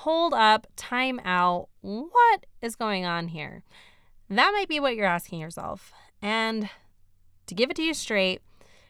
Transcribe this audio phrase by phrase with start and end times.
[0.00, 3.62] hold up, time out, what is going on here?
[4.30, 5.92] That might be what you're asking yourself.
[6.22, 6.70] And
[7.46, 8.40] to give it to you straight,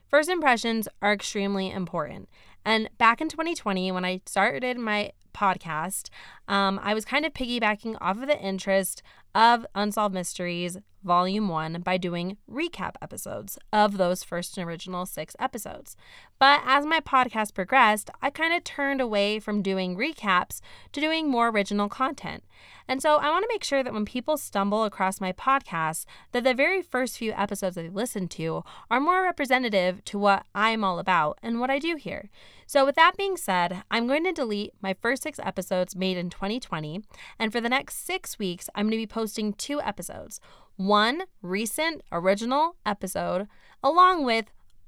[0.08, 2.28] first impressions are extremely important.
[2.64, 6.10] And back in 2020, when I started my podcast,
[6.46, 9.02] um, I was kind of piggybacking off of the interest
[9.34, 15.34] of Unsolved Mysteries Volume 1 by doing recap episodes of those first and original six
[15.38, 15.96] episodes.
[16.38, 20.60] But as my podcast progressed, I kind of turned away from doing recaps
[20.92, 22.44] to doing more original content.
[22.88, 26.44] And so I want to make sure that when people stumble across my podcast, that
[26.44, 30.98] the very first few episodes they listen to are more representative to what I'm all
[30.98, 32.30] about and what I do here.
[32.66, 36.30] So with that being said, I'm going to delete my first six episodes made in
[36.30, 37.02] 2020,
[37.38, 40.40] and for the next six weeks, I'm going to be posting two episodes
[40.80, 43.46] one recent original episode,
[43.82, 44.46] along with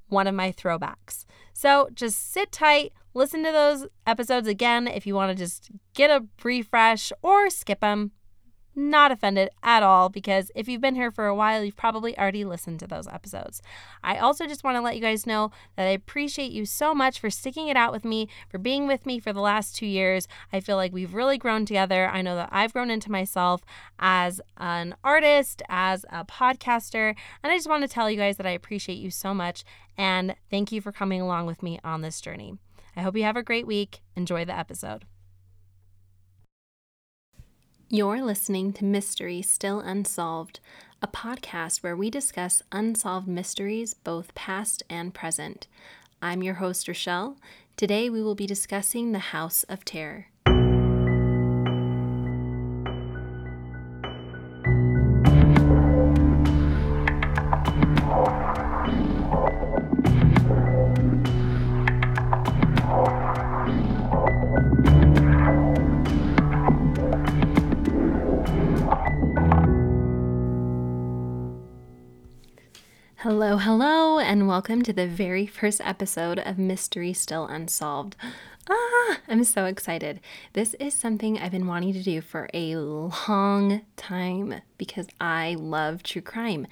[0.09, 1.25] one of my throwbacks.
[1.53, 6.09] So just sit tight, listen to those episodes again if you want to just get
[6.09, 8.11] a refresh or skip them
[8.75, 12.43] not offended at all because if you've been here for a while, you've probably already
[12.45, 13.61] listened to those episodes.
[14.03, 17.19] I also just want to let you guys know that I appreciate you so much
[17.19, 20.27] for sticking it out with me, for being with me for the last two years.
[20.51, 22.07] I feel like we've really grown together.
[22.07, 23.61] I know that I've grown into myself
[23.99, 28.47] as an artist, as a podcaster, and I just want to tell you guys that
[28.47, 29.63] I appreciate you so much
[29.97, 32.57] and thank you for coming along with me on this journey.
[32.95, 34.01] I hope you have a great week.
[34.15, 35.05] Enjoy the episode.
[37.95, 40.59] You're listening to Mystery Still Unsolved,
[41.03, 45.67] a podcast where we discuss unsolved mysteries, both past and present.
[46.19, 47.37] I'm your host, Rochelle.
[47.77, 50.25] Today we will be discussing the House of Terror.
[73.43, 78.15] Hello, hello, and welcome to the very first episode of Mystery Still Unsolved.
[78.69, 80.21] Ah, I'm so excited.
[80.53, 86.03] This is something I've been wanting to do for a long time because I love
[86.03, 86.67] true crime.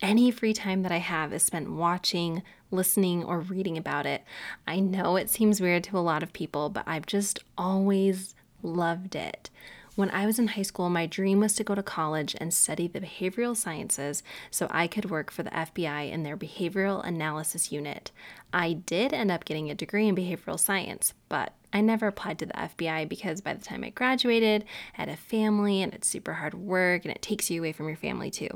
[0.00, 4.24] Any free time that I have is spent watching, listening, or reading about it.
[4.66, 9.14] I know it seems weird to a lot of people, but I've just always loved
[9.14, 9.50] it.
[9.96, 12.88] When I was in high school, my dream was to go to college and study
[12.88, 18.10] the behavioral sciences so I could work for the FBI in their behavioral analysis unit.
[18.52, 22.46] I did end up getting a degree in behavioral science, but I never applied to
[22.46, 24.64] the FBI because by the time I graduated,
[24.98, 27.86] I had a family and it's super hard work and it takes you away from
[27.86, 28.48] your family too.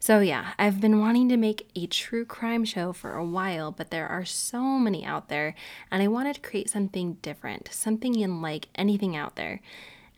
[0.00, 3.90] So, yeah, I've been wanting to make a true crime show for a while, but
[3.92, 5.54] there are so many out there,
[5.90, 9.60] and I wanted to create something different, something unlike anything out there.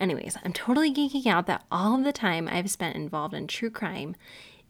[0.02, 3.70] Anyways, I'm totally geeking out that all of the time I've spent involved in true
[3.70, 4.16] crime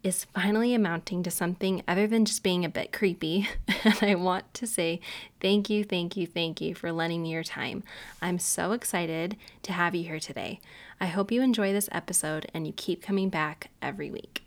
[0.03, 3.49] is finally amounting to something other than just being a bit creepy.
[3.83, 5.01] and I want to say
[5.41, 7.83] thank you, thank you, thank you for lending me your time.
[8.21, 10.61] I'm so excited to have you here today.
[11.01, 14.43] I hope you enjoy this episode and you keep coming back every week.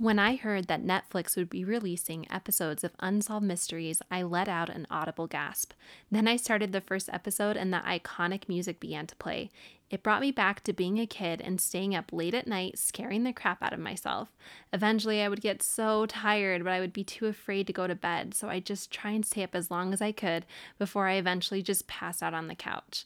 [0.00, 4.70] When I heard that Netflix would be releasing episodes of Unsolved Mysteries, I let out
[4.70, 5.74] an audible gasp.
[6.10, 9.50] Then I started the first episode and the iconic music began to play.
[9.90, 13.24] It brought me back to being a kid and staying up late at night, scaring
[13.24, 14.30] the crap out of myself.
[14.72, 17.94] Eventually, I would get so tired, but I would be too afraid to go to
[17.94, 20.46] bed, so I'd just try and stay up as long as I could
[20.78, 23.04] before I eventually just pass out on the couch.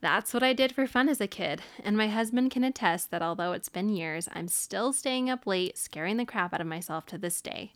[0.00, 3.22] That's what I did for fun as a kid, and my husband can attest that
[3.22, 7.06] although it's been years, I'm still staying up late, scaring the crap out of myself
[7.06, 7.72] to this day.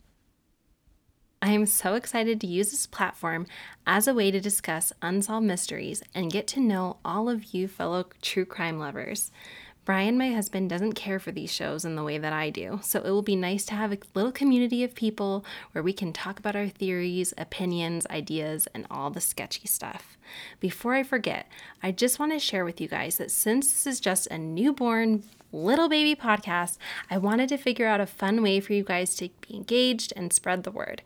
[1.41, 3.47] I am so excited to use this platform
[3.87, 8.05] as a way to discuss unsolved mysteries and get to know all of you fellow
[8.21, 9.31] true crime lovers.
[9.83, 12.99] Brian, my husband, doesn't care for these shows in the way that I do, so
[12.99, 16.37] it will be nice to have a little community of people where we can talk
[16.37, 20.19] about our theories, opinions, ideas, and all the sketchy stuff.
[20.59, 21.47] Before I forget,
[21.81, 25.23] I just want to share with you guys that since this is just a newborn
[25.53, 26.77] little baby podcast,
[27.09, 30.31] I wanted to figure out a fun way for you guys to be engaged and
[30.31, 31.01] spread the word.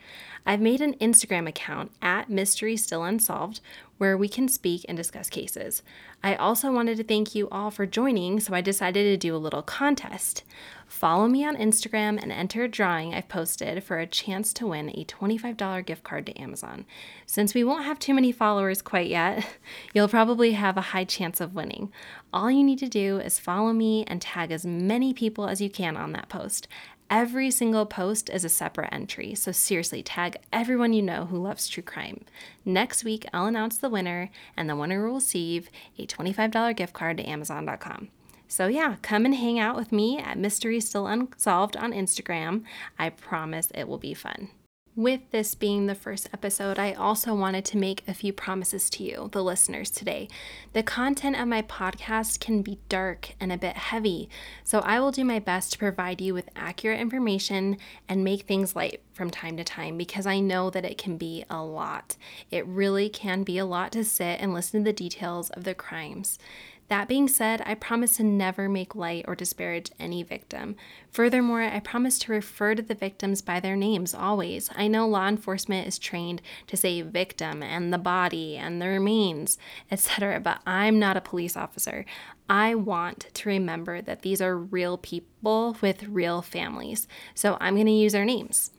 [0.46, 3.60] I've made an Instagram account at Mystery Still Unsolved
[3.98, 5.82] where we can speak and discuss cases.
[6.24, 9.38] I also wanted to thank you all for joining, so I decided to do a
[9.38, 10.44] little contest.
[10.88, 14.90] Follow me on Instagram and enter a drawing I've posted for a chance to win
[14.90, 16.86] a $25 gift card to Amazon.
[17.26, 19.46] Since we won't have too many followers quite yet,
[19.94, 21.92] you'll probably have a high chance of winning.
[22.32, 25.70] All you need to do is follow me and tag as many people as you
[25.70, 26.68] can on that post
[27.10, 31.68] Every single post is a separate entry, so seriously, tag everyone you know who loves
[31.68, 32.26] true crime.
[32.64, 37.18] Next week, I'll announce the winner, and the winner will receive a $25 gift card
[37.18, 38.10] to Amazon.com.
[38.48, 42.64] So, yeah, come and hang out with me at Mystery Still Unsolved on Instagram.
[42.98, 44.50] I promise it will be fun.
[44.98, 49.04] With this being the first episode, I also wanted to make a few promises to
[49.04, 50.30] you, the listeners, today.
[50.72, 54.30] The content of my podcast can be dark and a bit heavy,
[54.64, 57.76] so I will do my best to provide you with accurate information
[58.08, 61.44] and make things light from time to time because I know that it can be
[61.50, 62.16] a lot.
[62.50, 65.76] It really can be a lot to sit and listen to the details of the
[65.76, 66.40] crimes.
[66.88, 70.76] That being said, I promise to never make light or disparage any victim.
[71.10, 74.70] Furthermore, I promise to refer to the victims by their names always.
[74.76, 79.58] I know law enforcement is trained to say victim and the body and the remains,
[79.90, 82.06] etc., but I'm not a police officer.
[82.48, 87.88] I want to remember that these are real people with real families, so I'm going
[87.88, 88.70] to use their names.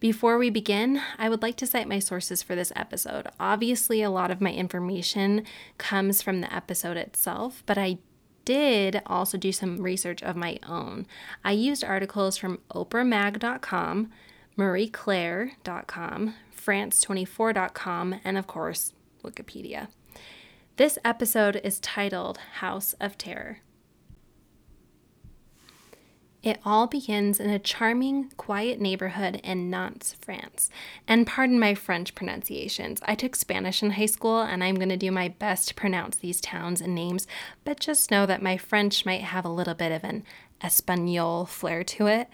[0.00, 3.28] Before we begin, I would like to cite my sources for this episode.
[3.38, 5.44] Obviously, a lot of my information
[5.76, 7.98] comes from the episode itself, but I
[8.46, 11.06] did also do some research of my own.
[11.44, 14.10] I used articles from oprahmag.com,
[14.56, 19.88] marieclaire.com, france24.com, and of course, Wikipedia.
[20.76, 23.58] This episode is titled House of Terror.
[26.42, 30.70] It all begins in a charming, quiet neighborhood in Nantes, France.
[31.06, 33.00] And pardon my French pronunciations.
[33.04, 36.16] I took Spanish in high school and I'm going to do my best to pronounce
[36.16, 37.26] these towns and names,
[37.64, 40.24] but just know that my French might have a little bit of an
[40.62, 42.28] Espanol flair to it.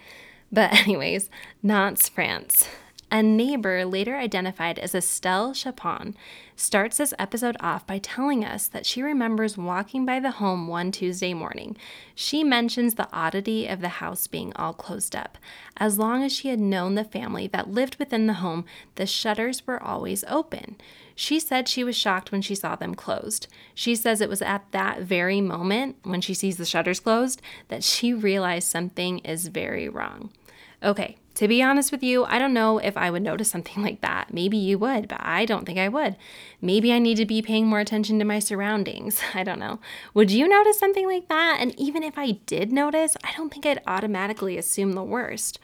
[0.51, 1.29] But, anyways,
[1.61, 2.69] Nantes, France.
[3.09, 6.13] A neighbor, later identified as Estelle Chapon,
[6.57, 10.91] starts this episode off by telling us that she remembers walking by the home one
[10.91, 11.77] Tuesday morning.
[12.13, 15.37] She mentions the oddity of the house being all closed up.
[15.77, 18.65] As long as she had known the family that lived within the home,
[18.95, 20.75] the shutters were always open.
[21.15, 23.47] She said she was shocked when she saw them closed.
[23.73, 27.85] She says it was at that very moment, when she sees the shutters closed, that
[27.85, 30.29] she realized something is very wrong.
[30.83, 34.01] Okay, to be honest with you, I don't know if I would notice something like
[34.01, 34.33] that.
[34.33, 36.15] Maybe you would, but I don't think I would.
[36.61, 39.21] Maybe I need to be paying more attention to my surroundings.
[39.35, 39.79] I don't know.
[40.15, 41.59] Would you notice something like that?
[41.61, 45.59] And even if I did notice, I don't think I'd automatically assume the worst.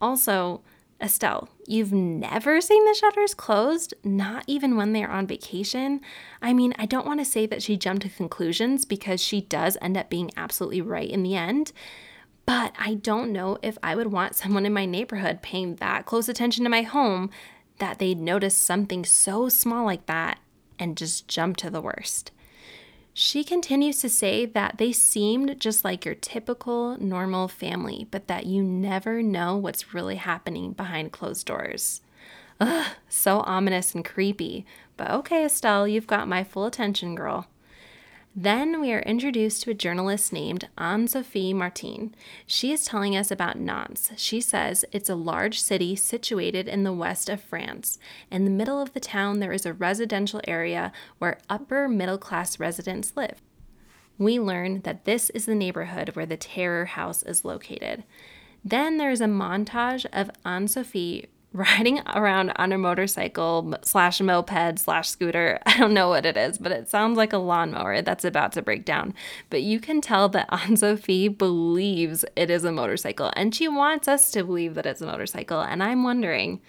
[0.00, 0.62] Also,
[1.02, 6.00] Estelle, you've never seen the shutters closed, not even when they're on vacation.
[6.40, 9.76] I mean, I don't want to say that she jumped to conclusions because she does
[9.82, 11.72] end up being absolutely right in the end.
[12.50, 16.28] But I don't know if I would want someone in my neighborhood paying that close
[16.28, 17.30] attention to my home
[17.78, 20.40] that they'd notice something so small like that
[20.76, 22.32] and just jump to the worst.
[23.14, 28.46] She continues to say that they seemed just like your typical normal family, but that
[28.46, 32.02] you never know what's really happening behind closed doors.
[32.58, 34.66] Ugh, so ominous and creepy.
[34.96, 37.46] But okay, Estelle, you've got my full attention, girl.
[38.36, 42.14] Then we are introduced to a journalist named Anne Sophie Martin.
[42.46, 44.12] She is telling us about Nantes.
[44.16, 47.98] She says it's a large city situated in the west of France.
[48.30, 52.60] In the middle of the town, there is a residential area where upper middle class
[52.60, 53.42] residents live.
[54.16, 58.04] We learn that this is the neighborhood where the Terror House is located.
[58.64, 64.78] Then there is a montage of Anne Sophie riding around on a motorcycle slash moped
[64.78, 65.58] slash scooter.
[65.66, 68.62] I don't know what it is, but it sounds like a lawnmower that's about to
[68.62, 69.14] break down.
[69.48, 74.06] But you can tell that Anne Sophie believes it is a motorcycle and she wants
[74.06, 75.60] us to believe that it's a motorcycle.
[75.60, 76.60] And I'm wondering,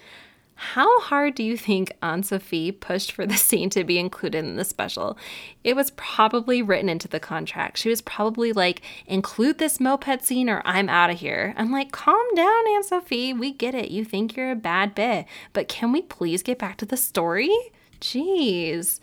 [0.61, 4.57] how hard do you think Anne Sophie pushed for the scene to be included in
[4.57, 5.17] the special?
[5.63, 7.79] It was probably written into the contract.
[7.79, 11.55] She was probably like, include this moped scene or I'm out of here.
[11.57, 13.33] I'm like, calm down, Anne Sophie.
[13.33, 13.89] We get it.
[13.89, 17.51] You think you're a bad bit, but can we please get back to the story?
[17.99, 18.99] Jeez.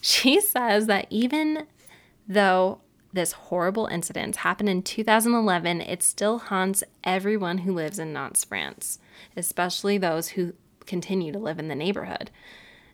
[0.00, 1.66] She says that even
[2.26, 2.80] though
[3.12, 8.98] this horrible incident happened in 2011, it still haunts everyone who lives in Nantes, France,
[9.36, 10.54] especially those who
[10.86, 12.30] continue to live in the neighborhood.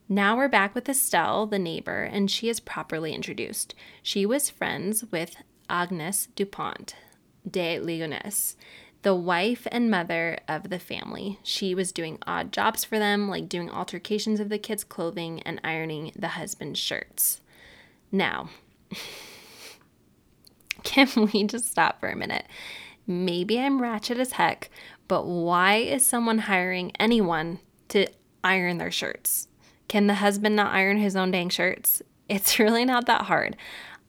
[0.09, 3.75] Now we're back with Estelle, the neighbor, and she is properly introduced.
[4.02, 5.37] She was friends with
[5.68, 6.97] Agnes Dupont
[7.49, 8.56] de Ligonnès,
[9.02, 11.38] the wife and mother of the family.
[11.42, 15.61] She was doing odd jobs for them, like doing altercations of the kids' clothing and
[15.62, 17.40] ironing the husband's shirts.
[18.12, 18.50] Now,
[20.82, 22.47] can we just stop for a minute?
[23.06, 24.70] Maybe I'm ratchet as heck,
[25.09, 28.06] but why is someone hiring anyone to
[28.42, 29.49] iron their shirts.
[29.88, 32.02] Can the husband not iron his own dang shirts?
[32.30, 33.56] It's really not that hard.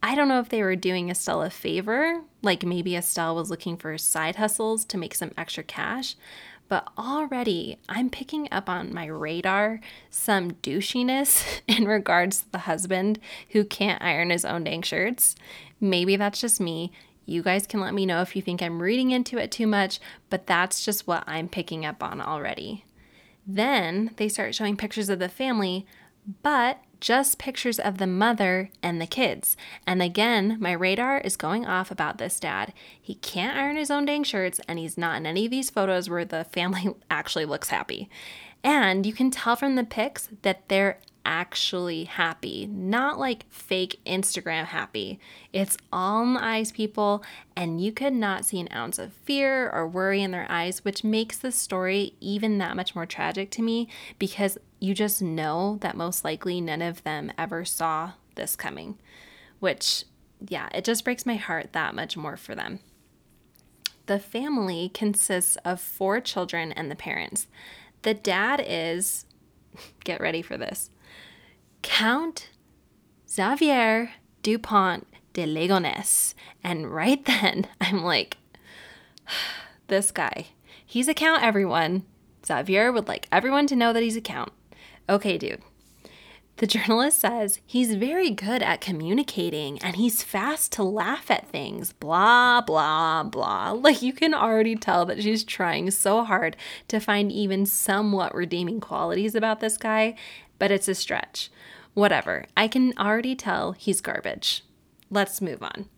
[0.03, 3.77] I don't know if they were doing Estelle a favor, like maybe Estelle was looking
[3.77, 6.15] for side hustles to make some extra cash,
[6.67, 13.19] but already I'm picking up on my radar some douchiness in regards to the husband
[13.49, 15.35] who can't iron his own dang shirts.
[15.79, 16.91] Maybe that's just me.
[17.25, 19.99] You guys can let me know if you think I'm reading into it too much,
[20.29, 22.85] but that's just what I'm picking up on already.
[23.55, 25.85] Then they start showing pictures of the family,
[26.41, 29.57] but just pictures of the mother and the kids.
[29.85, 32.71] And again, my radar is going off about this dad.
[33.01, 36.09] He can't iron his own dang shirts, and he's not in any of these photos
[36.09, 38.09] where the family actually looks happy.
[38.63, 44.65] And you can tell from the pics that they're actually happy, not like fake Instagram
[44.65, 45.19] happy.
[45.53, 47.23] It's all in the eyes, people,
[47.55, 51.03] and you could not see an ounce of fear or worry in their eyes, which
[51.03, 53.87] makes the story even that much more tragic to me
[54.19, 58.97] because you just know that most likely none of them ever saw this coming,
[59.59, 60.05] which,
[60.47, 62.79] yeah, it just breaks my heart that much more for them.
[64.07, 67.47] The family consists of four children and the parents.
[68.01, 69.25] The dad is,
[70.03, 70.89] get ready for this,
[71.81, 72.49] Count
[73.29, 74.11] Xavier
[74.43, 76.33] Dupont de Ligonnès.
[76.63, 78.37] And right then, I'm like,
[79.87, 80.47] this guy,
[80.85, 82.03] he's a count, everyone.
[82.45, 84.51] Xavier would like everyone to know that he's a count.
[85.09, 85.61] Okay, dude.
[86.57, 91.91] The journalist says he's very good at communicating and he's fast to laugh at things.
[91.93, 93.71] Blah, blah, blah.
[93.81, 96.55] Like you can already tell that she's trying so hard
[96.87, 100.15] to find even somewhat redeeming qualities about this guy,
[100.61, 101.49] but it's a stretch.
[101.95, 102.45] Whatever.
[102.55, 104.63] I can already tell he's garbage.
[105.09, 105.89] Let's move on.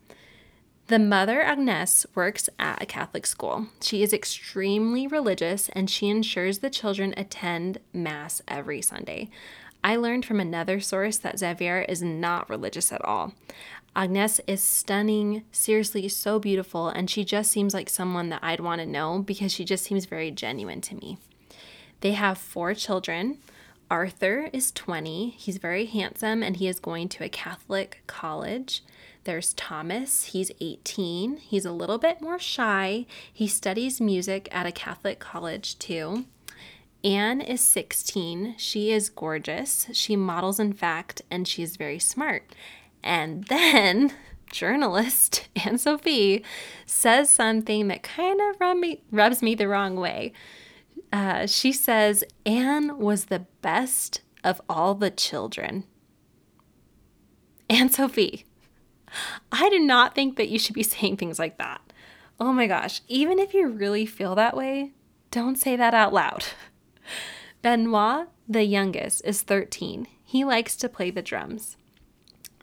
[0.86, 3.66] The mother, Agnes, works at a Catholic school.
[3.82, 9.28] She is extremely religious and she ensures the children attend Mass every Sunday.
[9.84, 13.34] I learned from another source that Xavier is not religious at all.
[13.94, 18.80] Agnes is stunning, seriously, so beautiful, and she just seems like someone that I'd want
[18.80, 21.18] to know because she just seems very genuine to me.
[22.00, 23.40] They have four children.
[23.94, 25.36] Arthur is 20.
[25.38, 28.82] He's very handsome and he is going to a Catholic college.
[29.22, 31.36] There's Thomas, he's 18.
[31.36, 33.06] He's a little bit more shy.
[33.32, 36.24] He studies music at a Catholic college too.
[37.04, 38.56] Anne is 16.
[38.58, 39.86] She is gorgeous.
[39.92, 42.52] She models, in fact, and she's very smart.
[43.00, 44.12] And then
[44.50, 46.44] journalist Anne Sophie
[46.84, 50.32] says something that kind of rub me, rubs me the wrong way.
[51.14, 55.84] Uh, she says Anne was the best of all the children.
[57.70, 58.44] Anne Sophie,
[59.52, 61.80] I do not think that you should be saying things like that.
[62.40, 64.90] Oh my gosh, even if you really feel that way,
[65.30, 66.46] don't say that out loud.
[67.62, 70.08] Benoit, the youngest, is 13.
[70.24, 71.76] He likes to play the drums.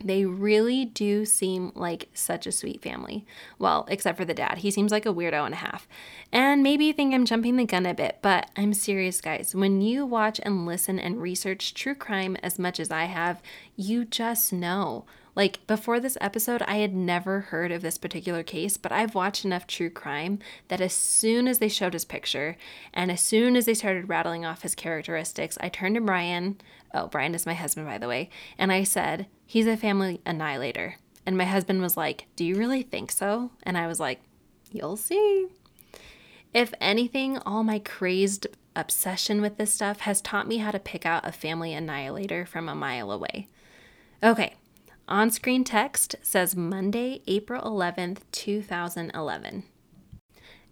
[0.03, 3.25] They really do seem like such a sweet family.
[3.59, 4.59] Well, except for the dad.
[4.59, 5.87] He seems like a weirdo and a half.
[6.31, 9.53] And maybe you think I'm jumping the gun a bit, but I'm serious, guys.
[9.55, 13.41] When you watch and listen and research true crime as much as I have,
[13.75, 15.05] you just know
[15.35, 19.45] like before this episode, I had never heard of this particular case, but I've watched
[19.45, 22.57] enough true crime that as soon as they showed his picture
[22.93, 26.59] and as soon as they started rattling off his characteristics, I turned to Brian.
[26.93, 28.29] Oh, Brian is my husband, by the way.
[28.57, 30.97] And I said, he's a family annihilator.
[31.25, 33.51] And my husband was like, Do you really think so?
[33.63, 34.21] And I was like,
[34.71, 35.47] You'll see.
[36.53, 41.05] If anything, all my crazed obsession with this stuff has taught me how to pick
[41.05, 43.47] out a family annihilator from a mile away.
[44.23, 44.55] Okay,
[45.11, 49.63] on screen text says Monday, April 11th, 2011.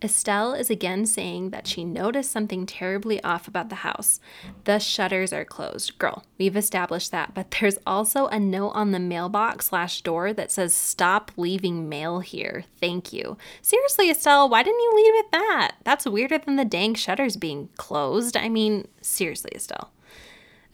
[0.01, 4.21] Estelle is again saying that she noticed something terribly off about the house.
[4.63, 5.99] The shutters are closed.
[5.99, 10.53] Girl, we've established that, but there's also a note on the mailbox slash door that
[10.53, 12.63] says, Stop leaving mail here.
[12.79, 13.37] Thank you.
[13.61, 15.75] Seriously, Estelle, why didn't you leave with that?
[15.83, 18.37] That's weirder than the dang shutters being closed.
[18.37, 19.91] I mean, seriously, Estelle.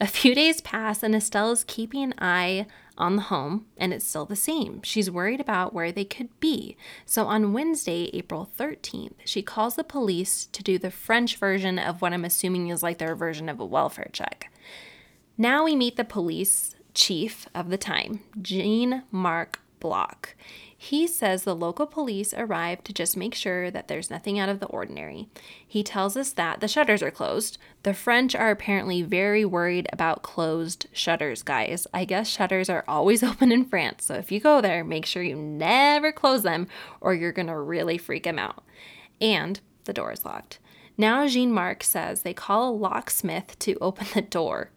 [0.00, 2.66] A few days pass, and Estelle is keeping an eye
[2.98, 4.82] on the home, and it's still the same.
[4.82, 6.76] She's worried about where they could be.
[7.04, 12.00] So on Wednesday, April 13th, she calls the police to do the French version of
[12.00, 14.50] what I'm assuming is like their version of a welfare check.
[15.38, 20.34] Now we meet the police chief of the time, Jean Marc Bloch.
[20.78, 24.60] He says the local police arrived to just make sure that there's nothing out of
[24.60, 25.28] the ordinary.
[25.66, 27.56] He tells us that the shutters are closed.
[27.82, 31.86] The French are apparently very worried about closed shutters, guys.
[31.94, 35.22] I guess shutters are always open in France, so if you go there, make sure
[35.22, 36.68] you never close them
[37.00, 38.62] or you're gonna really freak them out.
[39.18, 40.58] And the door is locked.
[40.98, 44.70] Now Jean Marc says they call a locksmith to open the door.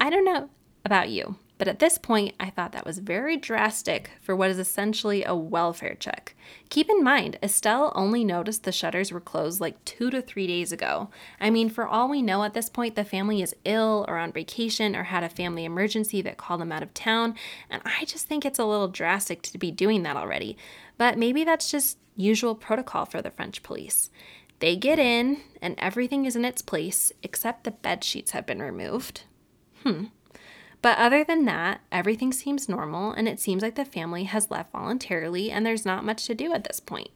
[0.00, 0.48] I don't know
[0.84, 4.58] about you, but at this point, I thought that was very drastic for what is
[4.58, 6.34] essentially a welfare check.
[6.70, 10.72] Keep in mind, Estelle only noticed the shutters were closed like two to three days
[10.72, 11.08] ago.
[11.40, 14.32] I mean, for all we know at this point, the family is ill or on
[14.32, 17.36] vacation or had a family emergency that called them out of town,
[17.70, 20.56] and I just think it's a little drastic to be doing that already.
[20.98, 24.10] But maybe that's just usual protocol for the French police.
[24.58, 28.60] They get in, and everything is in its place except the bed sheets have been
[28.60, 29.22] removed.
[29.84, 30.06] Hmm.
[30.82, 34.72] But other than that, everything seems normal, and it seems like the family has left
[34.72, 37.10] voluntarily, and there's not much to do at this point.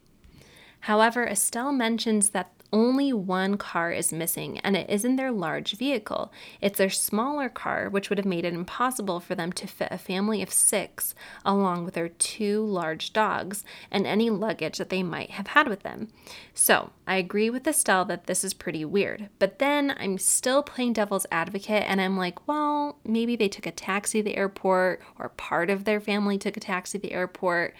[0.81, 6.31] However, Estelle mentions that only one car is missing, and it isn't their large vehicle.
[6.61, 9.97] It's their smaller car, which would have made it impossible for them to fit a
[9.97, 15.31] family of six, along with their two large dogs and any luggage that they might
[15.31, 16.09] have had with them.
[16.53, 20.93] So, I agree with Estelle that this is pretty weird, but then I'm still playing
[20.93, 25.29] devil's advocate, and I'm like, well, maybe they took a taxi to the airport, or
[25.29, 27.73] part of their family took a taxi to the airport.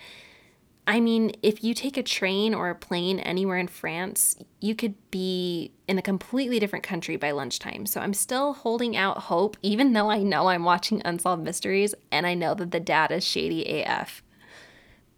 [0.90, 4.96] I mean, if you take a train or a plane anywhere in France, you could
[5.12, 7.86] be in a completely different country by lunchtime.
[7.86, 12.26] So I'm still holding out hope, even though I know I'm watching Unsolved Mysteries and
[12.26, 14.24] I know that the data is shady AF.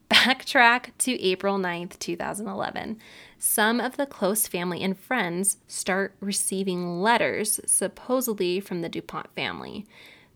[0.10, 2.98] Backtrack to April 9th, 2011.
[3.38, 9.86] Some of the close family and friends start receiving letters, supposedly from the DuPont family.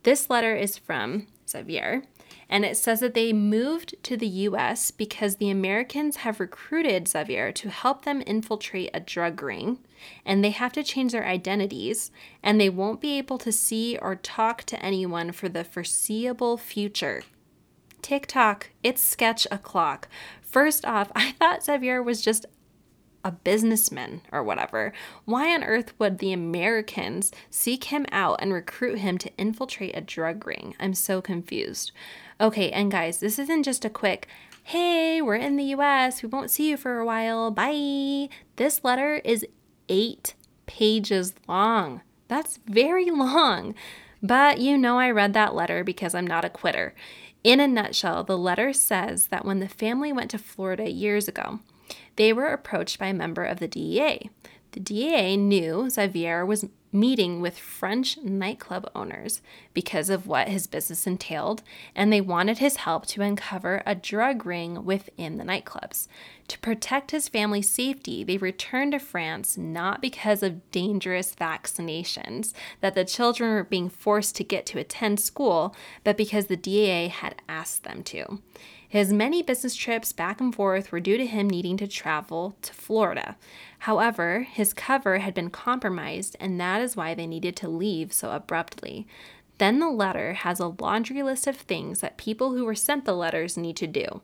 [0.03, 2.03] This letter is from Xavier,
[2.49, 7.51] and it says that they moved to the US because the Americans have recruited Xavier
[7.53, 9.79] to help them infiltrate a drug ring,
[10.25, 14.15] and they have to change their identities, and they won't be able to see or
[14.15, 17.23] talk to anyone for the foreseeable future.
[18.01, 20.09] Tick tock, it's sketch o'clock.
[20.41, 22.45] First off, I thought Xavier was just
[23.23, 24.93] a businessman or whatever.
[25.25, 30.01] Why on earth would the Americans seek him out and recruit him to infiltrate a
[30.01, 30.75] drug ring?
[30.79, 31.91] I'm so confused.
[32.43, 34.27] Okay, and guys, this isn't just a quick,
[34.63, 38.27] hey, we're in the US, we won't see you for a while, bye.
[38.57, 39.45] This letter is
[39.87, 40.33] eight
[40.65, 42.01] pages long.
[42.27, 43.75] That's very long.
[44.21, 46.93] But you know, I read that letter because I'm not a quitter.
[47.45, 51.61] In a nutshell, the letter says that when the family went to Florida years ago,
[52.17, 54.29] they were approached by a member of the DEA.
[54.73, 59.41] The DEA knew Xavier was meeting with French nightclub owners
[59.73, 61.63] because of what his business entailed,
[61.95, 66.07] and they wanted his help to uncover a drug ring within the nightclubs.
[66.49, 72.95] To protect his family's safety, they returned to France not because of dangerous vaccinations that
[72.95, 77.41] the children were being forced to get to attend school, but because the DEA had
[77.47, 78.39] asked them to.
[78.93, 82.73] His many business trips back and forth were due to him needing to travel to
[82.73, 83.37] Florida.
[83.83, 88.31] However, his cover had been compromised, and that is why they needed to leave so
[88.31, 89.05] abruptly.
[89.57, 93.13] Then the letter has a laundry list of things that people who were sent the
[93.13, 94.21] letters need to do.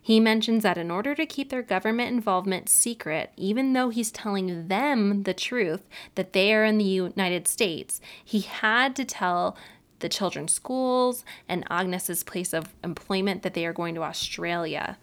[0.00, 4.68] He mentions that in order to keep their government involvement secret, even though he's telling
[4.68, 9.58] them the truth that they are in the United States, he had to tell
[9.98, 14.96] the children's schools and Agnes's place of employment that they are going to Australia.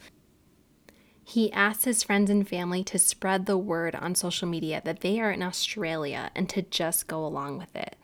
[1.30, 5.20] He asks his friends and family to spread the word on social media that they
[5.20, 7.98] are in Australia and to just go along with it.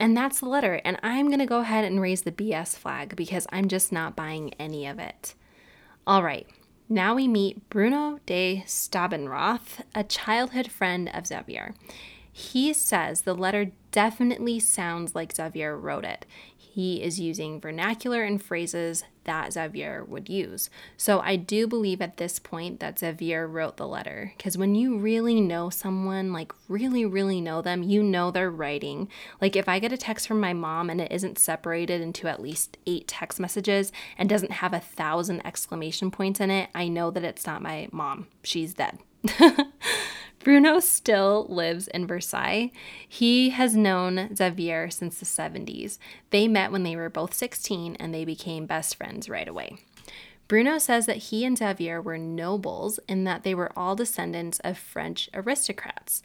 [0.00, 0.80] And that's the letter.
[0.82, 4.16] And I'm going to go ahead and raise the BS flag because I'm just not
[4.16, 5.34] buying any of it.
[6.06, 6.46] All right,
[6.88, 11.74] now we meet Bruno de Stabenrath, a childhood friend of Xavier.
[12.32, 16.24] He says the letter definitely sounds like Xavier wrote it.
[16.78, 20.70] He is using vernacular and phrases that Xavier would use.
[20.96, 24.96] So I do believe at this point that Xavier wrote the letter because when you
[24.96, 29.08] really know someone, like really, really know them, you know they're writing.
[29.40, 32.40] Like if I get a text from my mom and it isn't separated into at
[32.40, 37.10] least eight text messages and doesn't have a thousand exclamation points in it, I know
[37.10, 38.28] that it's not my mom.
[38.44, 39.00] She's dead.
[40.44, 42.70] Bruno still lives in Versailles.
[43.06, 45.98] He has known Xavier since the 70s.
[46.30, 49.78] They met when they were both 16 and they became best friends right away.
[50.46, 54.78] Bruno says that he and Xavier were nobles in that they were all descendants of
[54.78, 56.22] French aristocrats.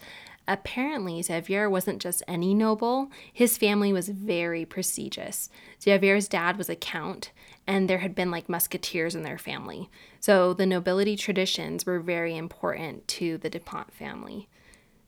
[0.47, 5.49] Apparently, Xavier wasn't just any noble, his family was very prestigious.
[5.81, 7.31] Xavier's dad was a count,
[7.65, 9.89] and there had been like musketeers in their family.
[10.23, 14.47] So the nobility traditions were very important to the DuPont family.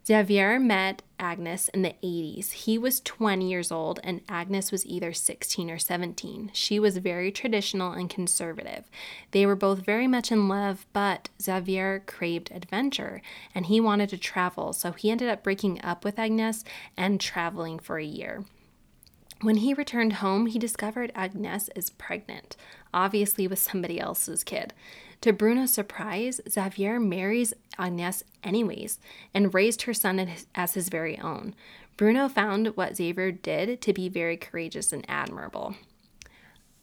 [0.05, 2.51] Xavier met Agnes in the 80s.
[2.51, 6.51] He was 20 years old and Agnes was either 16 or 17.
[6.51, 8.89] She was very traditional and conservative.
[9.31, 13.21] They were both very much in love, but Xavier craved adventure
[13.55, 16.65] and he wanted to travel, so he ended up breaking up with Agnes
[16.97, 18.43] and traveling for a year.
[19.45, 22.57] When he returned home, he discovered Agnes is pregnant,
[22.91, 24.73] obviously with somebody else's kid.
[25.21, 28.97] To Bruno's surprise, Xavier marries Agnes anyways
[29.35, 31.53] and raised her son as his very own.
[31.95, 35.75] Bruno found what Xavier did to be very courageous and admirable.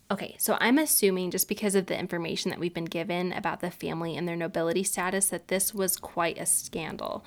[0.09, 3.73] Okay, so I'm assuming just because of the information that we've been given about the
[3.73, 7.25] family and their nobility status that this was quite a scandal.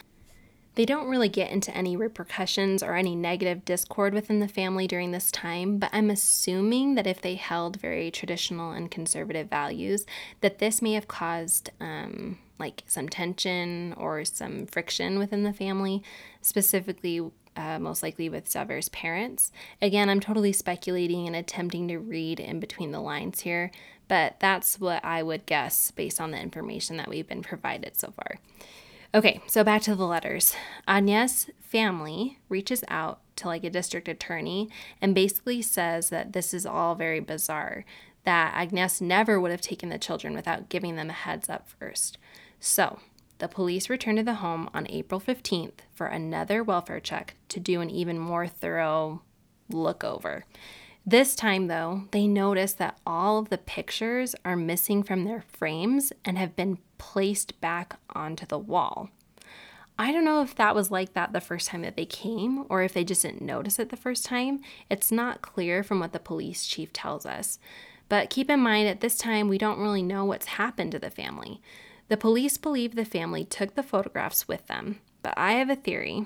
[0.75, 5.11] They don't really get into any repercussions or any negative discord within the family during
[5.11, 10.05] this time, but I'm assuming that if they held very traditional and conservative values,
[10.41, 16.03] that this may have caused um, like some tension or some friction within the family,
[16.41, 17.21] specifically
[17.55, 19.53] uh, most likely with Xavier's parents.
[19.81, 23.71] Again, I'm totally speculating and attempting to read in between the lines here,
[24.09, 28.11] but that's what I would guess based on the information that we've been provided so
[28.11, 28.39] far.
[29.15, 30.57] Okay, so back to the letters.
[30.89, 34.69] Agnes' family reaches out to like a district attorney
[35.01, 37.85] and basically says that this is all very bizarre,
[38.25, 42.17] that Agnes never would have taken the children without giving them a heads up first.
[42.59, 42.99] So,
[43.37, 47.79] the police return to the home on April 15th for another welfare check to do
[47.79, 49.21] an even more thorough
[49.69, 50.43] look over.
[51.07, 56.11] This time, though, they notice that all of the pictures are missing from their frames
[56.23, 59.11] and have been placed back onto the wall.
[59.99, 62.81] I don't know if that was like that the first time that they came or
[62.81, 64.61] if they just didn't notice it the first time.
[64.89, 67.59] It's not clear from what the police chief tells us.
[68.09, 71.11] But keep in mind, at this time, we don't really know what's happened to the
[71.11, 71.61] family.
[72.07, 76.25] The police believe the family took the photographs with them, but I have a theory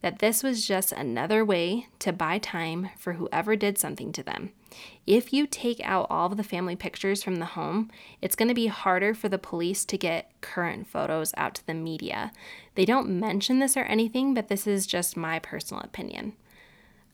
[0.00, 4.52] that this was just another way to buy time for whoever did something to them.
[5.06, 8.54] If you take out all of the family pictures from the home, it's going to
[8.54, 12.32] be harder for the police to get current photos out to the media.
[12.74, 16.34] They don't mention this or anything, but this is just my personal opinion.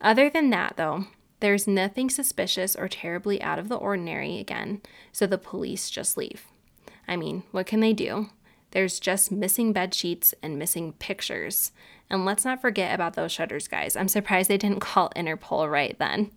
[0.00, 1.06] Other than that, though,
[1.40, 6.46] there's nothing suspicious or terribly out of the ordinary again, so the police just leave.
[7.06, 8.30] I mean, what can they do?
[8.74, 11.70] There's just missing bed sheets and missing pictures.
[12.10, 13.94] And let's not forget about those shutters, guys.
[13.94, 16.32] I'm surprised they didn't call Interpol right then.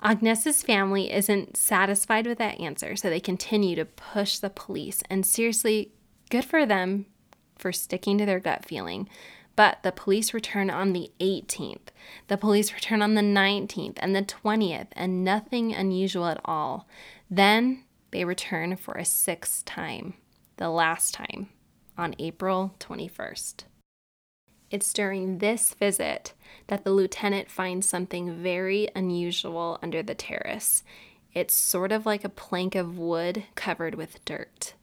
[0.00, 5.02] Agnes's family isn't satisfied with that answer, so they continue to push the police.
[5.10, 5.90] And seriously,
[6.30, 7.06] good for them
[7.58, 9.08] for sticking to their gut feeling.
[9.56, 11.88] But the police return on the 18th,
[12.28, 16.88] the police return on the 19th and the 20th, and nothing unusual at all.
[17.28, 20.14] Then they return for a sixth time
[20.62, 21.48] the last time
[21.98, 23.64] on April 21st.
[24.70, 26.34] It's during this visit
[26.68, 30.84] that the lieutenant finds something very unusual under the terrace.
[31.34, 34.74] It's sort of like a plank of wood covered with dirt.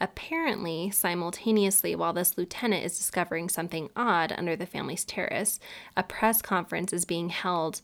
[0.00, 5.60] Apparently, simultaneously, while this lieutenant is discovering something odd under the family's terrace,
[5.96, 7.80] a press conference is being held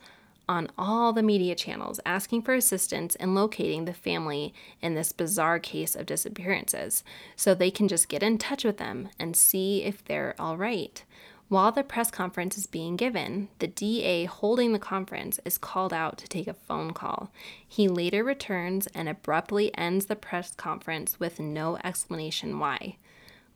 [0.49, 5.59] on all the media channels asking for assistance in locating the family in this bizarre
[5.59, 7.05] case of disappearances
[7.37, 11.05] so they can just get in touch with them and see if they're all right.
[11.49, 16.19] While the press conference is being given, the DA holding the conference is called out
[16.19, 17.31] to take a phone call.
[17.67, 22.97] He later returns and abruptly ends the press conference with no explanation why.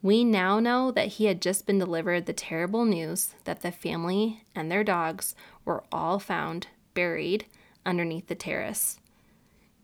[0.00, 4.42] We now know that he had just been delivered the terrible news that the family
[4.54, 7.46] and their dogs were all found buried
[7.84, 8.98] underneath the terrace.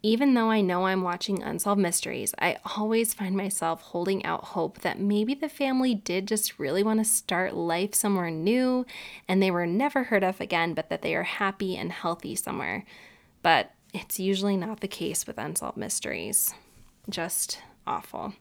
[0.00, 4.80] Even though I know I'm watching Unsolved Mysteries, I always find myself holding out hope
[4.82, 8.86] that maybe the family did just really want to start life somewhere new
[9.26, 12.84] and they were never heard of again, but that they are happy and healthy somewhere.
[13.42, 16.54] But it's usually not the case with Unsolved Mysteries.
[17.08, 18.34] Just awful.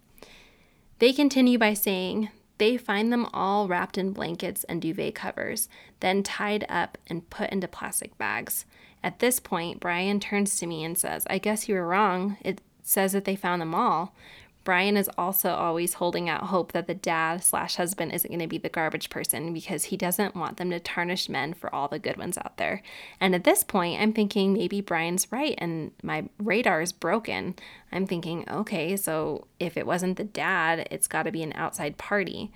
[1.00, 6.24] They continue by saying they find them all wrapped in blankets and duvet covers, then
[6.24, 8.66] tied up and put into plastic bags.
[9.04, 12.38] At this point, Brian turns to me and says, I guess you were wrong.
[12.42, 14.14] It says that they found them all.
[14.68, 18.48] Brian is also always holding out hope that the dad slash husband isn't going to
[18.48, 21.98] be the garbage person because he doesn't want them to tarnish men for all the
[21.98, 22.82] good ones out there.
[23.22, 27.56] And at this point, I'm thinking maybe Brian's right and my radar is broken.
[27.94, 31.98] I'm thinking, okay, so if it wasn't the dad, it's got to be an outside
[31.98, 32.52] party.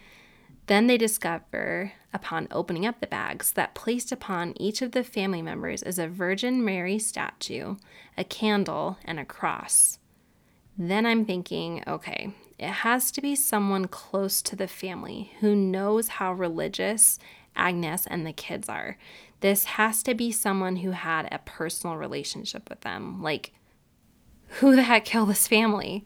[0.67, 5.41] Then they discover, upon opening up the bags, that placed upon each of the family
[5.41, 7.77] members is a Virgin Mary statue,
[8.17, 9.97] a candle, and a cross.
[10.83, 16.07] Then I'm thinking, okay, it has to be someone close to the family who knows
[16.07, 17.19] how religious
[17.55, 18.97] Agnes and the kids are.
[19.41, 23.21] This has to be someone who had a personal relationship with them.
[23.21, 23.53] Like,
[24.47, 26.03] who the heck killed this family?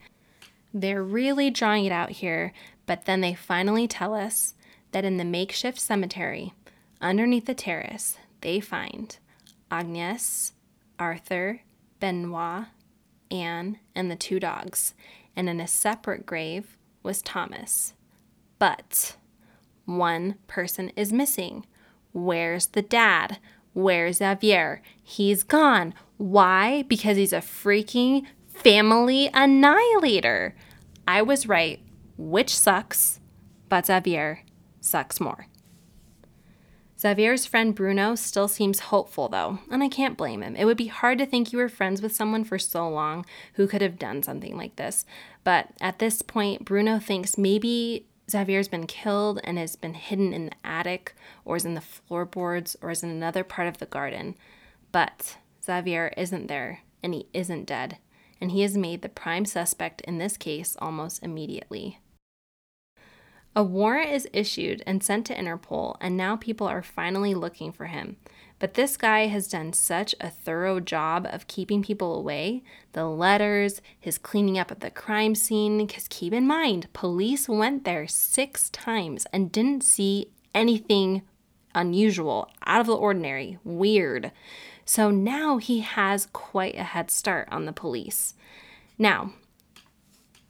[0.74, 2.52] They're really drawing it out here,
[2.86, 4.56] but then they finally tell us
[4.92, 6.54] that in the makeshift cemetery
[7.00, 9.18] underneath the terrace, they find
[9.72, 10.52] Agnes,
[11.00, 11.62] Arthur,
[12.02, 12.66] Benoit,
[13.32, 14.94] Anne, and the two dogs,
[15.36, 17.94] and in a separate grave was Thomas.
[18.60, 19.18] But
[19.86, 21.66] one person is missing.
[22.14, 23.40] Where's the dad?
[23.74, 24.82] Where's Xavier?
[25.04, 25.94] He's gone.
[26.18, 26.84] Why?
[26.84, 30.56] Because he's a freaking family annihilator.
[31.08, 31.82] I was right,
[32.18, 33.20] which sucks,
[33.70, 34.42] but Xavier
[34.80, 35.48] sucks more.
[36.98, 40.56] Xavier's friend Bruno still seems hopeful, though, and I can't blame him.
[40.56, 43.68] It would be hard to think you were friends with someone for so long who
[43.68, 45.06] could have done something like this.
[45.44, 50.46] But at this point, Bruno thinks maybe Xavier's been killed and has been hidden in
[50.46, 54.36] the attic, or is in the floorboards, or is in another part of the garden.
[54.94, 57.98] But Xavier isn't there, and he isn't dead,
[58.40, 62.00] and he is made the prime suspect in this case almost immediately.
[63.58, 67.86] A warrant is issued and sent to Interpol, and now people are finally looking for
[67.86, 68.18] him.
[68.60, 73.82] But this guy has done such a thorough job of keeping people away the letters,
[74.00, 75.78] his cleaning up of the crime scene.
[75.78, 81.22] Because keep in mind, police went there six times and didn't see anything
[81.74, 84.32] unusual, out of the ordinary, weird.
[84.86, 88.34] So now he has quite a head start on the police.
[88.98, 89.34] Now,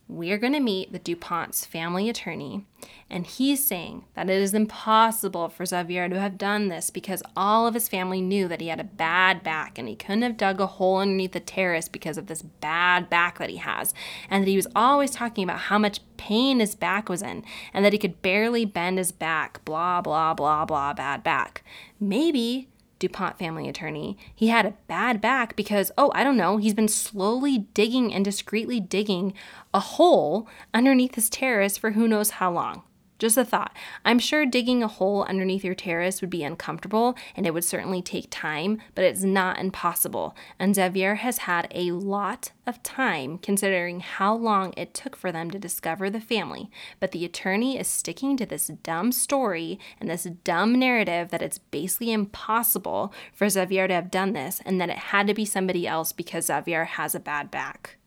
[0.08, 2.64] we are going to meet the DuPont's family attorney,
[3.10, 7.66] and he's saying that it is impossible for Xavier to have done this because all
[7.66, 10.62] of his family knew that he had a bad back and he couldn't have dug
[10.62, 13.96] a hole underneath the terrace because of this bad back that he has,
[14.30, 17.84] and that he was always talking about how much pain his back was in, and
[17.84, 21.64] that he could barely bend his back, blah, blah, blah, blah, bad back.
[22.00, 22.70] Maybe
[23.06, 26.88] DuPont family attorney, he had a bad back because, oh, I don't know, he's been
[26.88, 29.34] slowly digging and discreetly digging
[29.74, 32.82] a hole underneath his terrace for who knows how long.
[33.18, 33.76] Just a thought.
[34.04, 38.02] I'm sure digging a hole underneath your terrace would be uncomfortable and it would certainly
[38.02, 40.36] take time, but it's not impossible.
[40.60, 45.50] And Xavier has had a lot of time considering how long it took for them
[45.52, 46.70] to discover the family.
[47.00, 51.58] But the attorney is sticking to this dumb story and this dumb narrative that it's
[51.58, 55.88] basically impossible for Xavier to have done this and that it had to be somebody
[55.88, 57.98] else because Xavier has a bad back.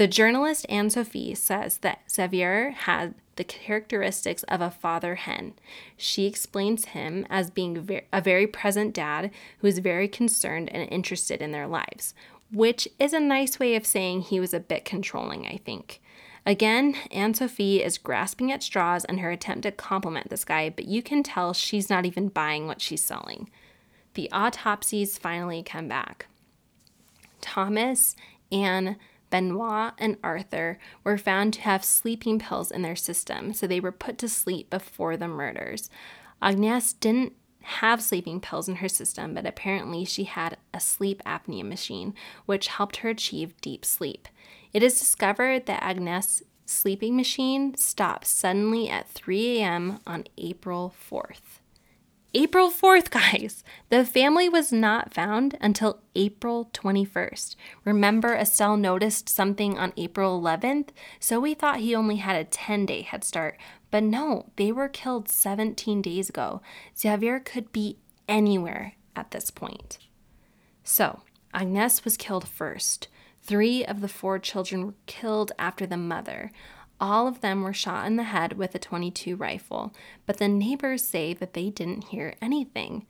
[0.00, 5.52] The journalist Anne Sophie says that Xavier had the characteristics of a father hen.
[5.94, 11.42] She explains him as being a very present dad who is very concerned and interested
[11.42, 12.14] in their lives,
[12.50, 16.00] which is a nice way of saying he was a bit controlling, I think.
[16.46, 20.86] Again, Anne Sophie is grasping at straws in her attempt to compliment this guy, but
[20.86, 23.50] you can tell she's not even buying what she's selling.
[24.14, 26.28] The autopsies finally come back.
[27.42, 28.16] Thomas,
[28.50, 28.96] Anne,
[29.30, 33.92] Benoit and Arthur were found to have sleeping pills in their system, so they were
[33.92, 35.88] put to sleep before the murders.
[36.42, 41.64] Agnes didn't have sleeping pills in her system, but apparently she had a sleep apnea
[41.64, 42.14] machine,
[42.46, 44.28] which helped her achieve deep sleep.
[44.72, 50.00] It is discovered that Agnes' sleeping machine stopped suddenly at 3 a.m.
[50.06, 51.59] on April 4th.
[52.32, 53.64] April 4th, guys.
[53.88, 57.56] The family was not found until April 21st.
[57.84, 62.86] Remember, Estelle noticed something on April 11th, so we thought he only had a 10
[62.86, 63.58] day head start.
[63.90, 66.62] But no, they were killed 17 days ago.
[66.96, 69.98] Xavier could be anywhere at this point.
[70.84, 73.08] So, Agnes was killed first.
[73.42, 76.52] Three of the four children were killed after the mother.
[77.00, 79.94] All of them were shot in the head with a 22 rifle,
[80.26, 83.06] but the neighbors say that they didn't hear anything.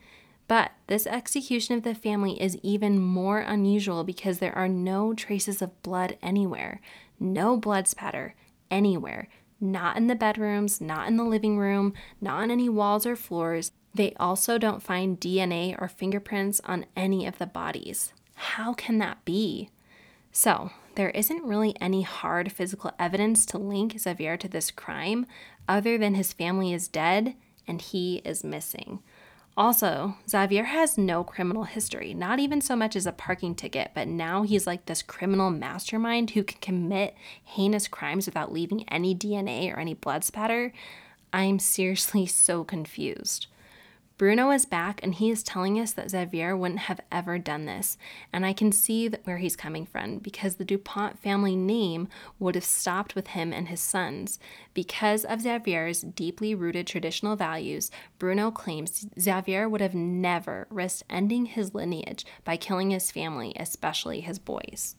[0.47, 5.61] But this execution of the family is even more unusual because there are no traces
[5.61, 6.81] of blood anywhere,
[7.19, 8.35] no blood spatter
[8.71, 9.29] anywhere,
[9.61, 13.73] not in the bedrooms, not in the living room, not on any walls or floors.
[13.95, 18.13] They also don't find DNA or fingerprints on any of the bodies.
[18.35, 19.71] How can that be?
[20.33, 20.71] So,
[21.01, 25.25] there isn't really any hard physical evidence to link Xavier to this crime
[25.67, 27.35] other than his family is dead
[27.67, 28.99] and he is missing.
[29.57, 34.09] Also, Xavier has no criminal history, not even so much as a parking ticket, but
[34.09, 39.75] now he's like this criminal mastermind who can commit heinous crimes without leaving any DNA
[39.75, 40.71] or any blood spatter.
[41.33, 43.47] I'm seriously so confused.
[44.21, 47.97] Bruno is back and he is telling us that Xavier wouldn't have ever done this.
[48.35, 52.07] And I can see where he's coming from because the DuPont family name
[52.39, 54.39] would have stopped with him and his sons.
[54.75, 61.47] Because of Xavier's deeply rooted traditional values, Bruno claims Xavier would have never risked ending
[61.47, 64.97] his lineage by killing his family, especially his boys.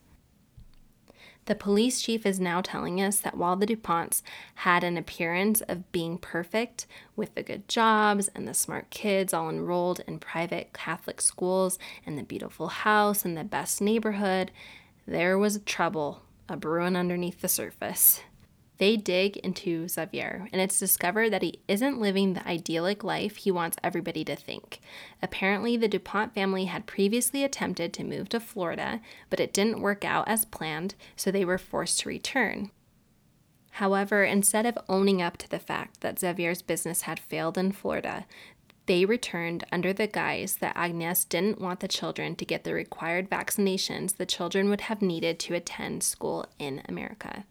[1.51, 4.21] The police chief is now telling us that while the DuPonts
[4.55, 6.87] had an appearance of being perfect
[7.17, 12.17] with the good jobs and the smart kids all enrolled in private Catholic schools and
[12.17, 14.49] the beautiful house and the best neighborhood,
[15.05, 18.21] there was trouble a brewing underneath the surface.
[18.81, 23.51] They dig into Xavier, and it's discovered that he isn't living the idyllic life he
[23.51, 24.79] wants everybody to think.
[25.21, 30.03] Apparently, the DuPont family had previously attempted to move to Florida, but it didn't work
[30.03, 32.71] out as planned, so they were forced to return.
[33.73, 38.25] However, instead of owning up to the fact that Xavier's business had failed in Florida,
[38.87, 43.29] they returned under the guise that Agnes didn't want the children to get the required
[43.29, 47.45] vaccinations the children would have needed to attend school in America.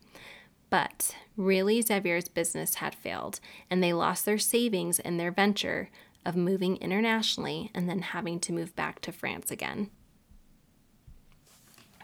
[0.70, 5.90] But really, Xavier's business had failed, and they lost their savings in their venture
[6.24, 9.90] of moving internationally and then having to move back to France again.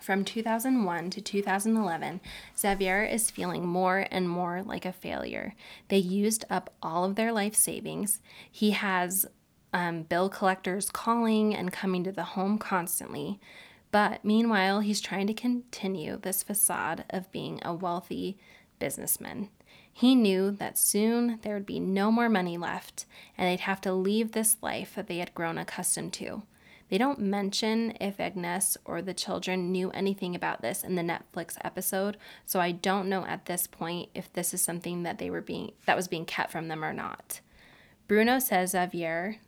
[0.01, 2.21] From 2001 to 2011,
[2.57, 5.55] Xavier is feeling more and more like a failure.
[5.89, 8.21] They used up all of their life savings.
[8.51, 9.27] He has
[9.73, 13.41] um, bill collectors calling and coming to the home constantly.
[13.91, 18.39] But meanwhile, he's trying to continue this facade of being a wealthy
[18.79, 19.51] businessman.
[19.93, 23.07] He knew that soon there would be no more money left
[23.39, 26.43] and they'd have to leave this life that they had grown accustomed to.
[26.89, 31.57] They don't mention if Agnes or the children knew anything about this in the Netflix
[31.65, 35.41] episode, so I don't know at this point if this is something that they were
[35.41, 37.41] being that was being kept from them or not.
[38.07, 39.39] Bruno says Xavier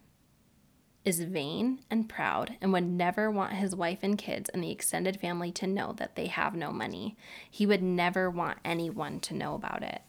[1.05, 5.19] is vain and proud and would never want his wife and kids and the extended
[5.21, 7.17] family to know that they have no money.
[7.51, 10.03] He would never want anyone to know about it.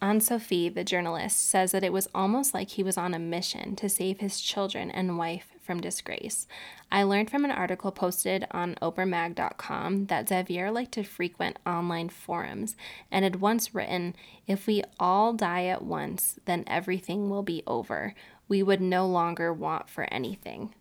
[0.00, 3.74] Anne Sophie, the journalist, says that it was almost like he was on a mission
[3.76, 6.46] to save his children and wife from disgrace.
[6.92, 12.76] I learned from an article posted on oprahmag.com that Xavier liked to frequent online forums
[13.10, 14.14] and had once written,
[14.46, 18.14] If we all die at once, then everything will be over
[18.48, 20.74] we would no longer want for anything.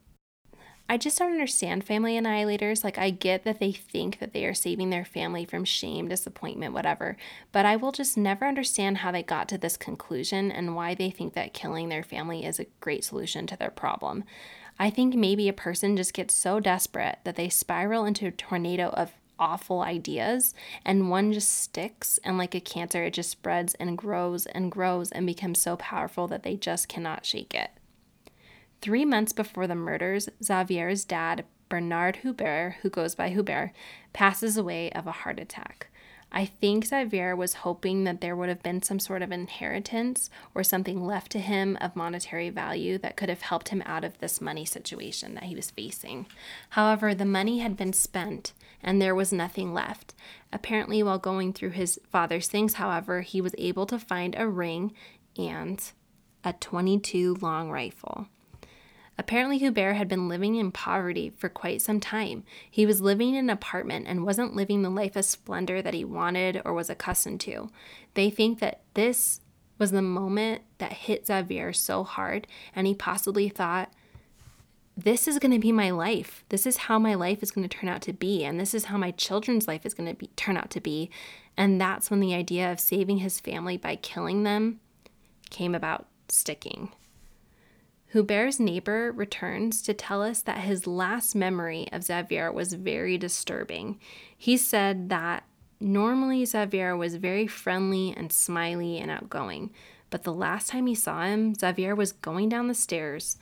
[0.87, 2.83] I just don't understand family annihilators.
[2.83, 6.73] Like, I get that they think that they are saving their family from shame, disappointment,
[6.73, 7.17] whatever,
[7.51, 11.09] but I will just never understand how they got to this conclusion and why they
[11.09, 14.23] think that killing their family is a great solution to their problem.
[14.77, 18.89] I think maybe a person just gets so desperate that they spiral into a tornado
[18.89, 23.97] of awful ideas and one just sticks and like a cancer it just spreads and
[23.97, 27.71] grows and grows and becomes so powerful that they just cannot shake it.
[28.81, 33.71] 3 months before the murders, Xavier's dad, Bernard Hubert, who goes by Hubert,
[34.13, 35.87] passes away of a heart attack.
[36.31, 40.63] I think Xavier was hoping that there would have been some sort of inheritance or
[40.63, 44.41] something left to him of monetary value that could have helped him out of this
[44.41, 46.25] money situation that he was facing.
[46.71, 48.51] However, the money had been spent
[48.85, 50.13] and there was nothing left.
[50.53, 54.93] Apparently, while going through his father's things, however, he was able to find a ring
[55.37, 55.91] and
[56.45, 58.27] a 22 long rifle.
[59.17, 62.43] Apparently, Hubert had been living in poverty for quite some time.
[62.69, 66.05] He was living in an apartment and wasn't living the life of splendor that he
[66.05, 67.69] wanted or was accustomed to.
[68.13, 69.41] They think that this
[69.79, 72.45] was the moment that hit Xavier so hard,
[72.75, 73.91] and he possibly thought,
[74.97, 76.45] this is going to be my life.
[76.49, 78.85] This is how my life is going to turn out to be, and this is
[78.85, 81.09] how my children's life is going to be, turn out to be.
[81.57, 84.79] And that's when the idea of saving his family by killing them
[85.49, 86.91] came about sticking.
[88.13, 93.99] Hubert's neighbor returns to tell us that his last memory of Xavier was very disturbing.
[94.37, 95.43] He said that
[95.81, 99.71] normally Xavier was very friendly and smiley and outgoing,
[100.09, 103.37] but the last time he saw him, Xavier was going down the stairs,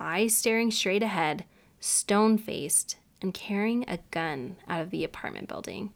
[0.00, 1.44] eyes staring straight ahead,
[1.78, 5.92] stone faced, and carrying a gun out of the apartment building.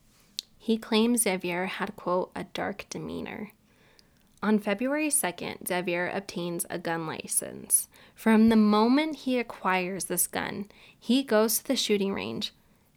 [0.58, 3.50] He claims Xavier had, quote, a dark demeanor.
[4.42, 7.88] On February 2nd, Xavier obtains a gun license.
[8.14, 10.66] From the moment he acquires this gun,
[10.98, 12.52] he goes to the shooting range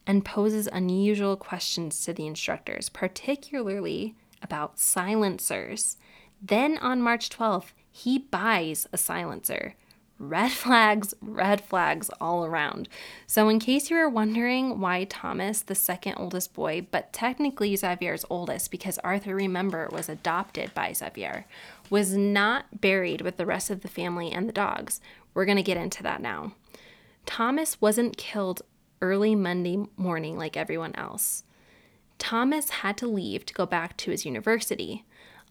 [0.05, 5.97] and poses unusual questions to the instructors, particularly about silencers.
[6.41, 9.75] Then on March 12th, he buys a silencer
[10.19, 12.89] red flags, red flags all around.
[13.25, 18.25] So, in case you were wondering why Thomas, the second oldest boy, but technically Xavier's
[18.29, 21.45] oldest because Arthur, remember, was adopted by Xavier,
[21.89, 24.99] was not buried with the rest of the family and the dogs,
[25.33, 26.53] we're going to get into that now.
[27.25, 28.61] Thomas wasn't killed
[29.01, 31.43] early Monday morning like everyone else.
[32.17, 35.05] Thomas had to leave to go back to his university.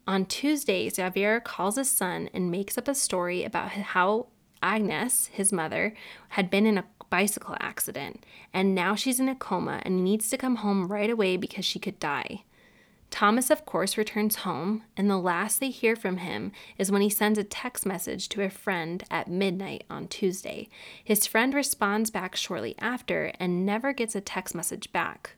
[0.05, 4.27] On Tuesday, Xavier calls his son and makes up a story about how
[4.61, 5.93] Agnes, his mother,
[6.29, 10.37] had been in a bicycle accident, and now she's in a coma and needs to
[10.37, 12.43] come home right away because she could die.
[13.09, 17.09] Thomas, of course, returns home, and the last they hear from him is when he
[17.09, 20.67] sends a text message to a friend at midnight on Tuesday.
[21.03, 25.31] His friend responds back shortly after and never gets a text message back.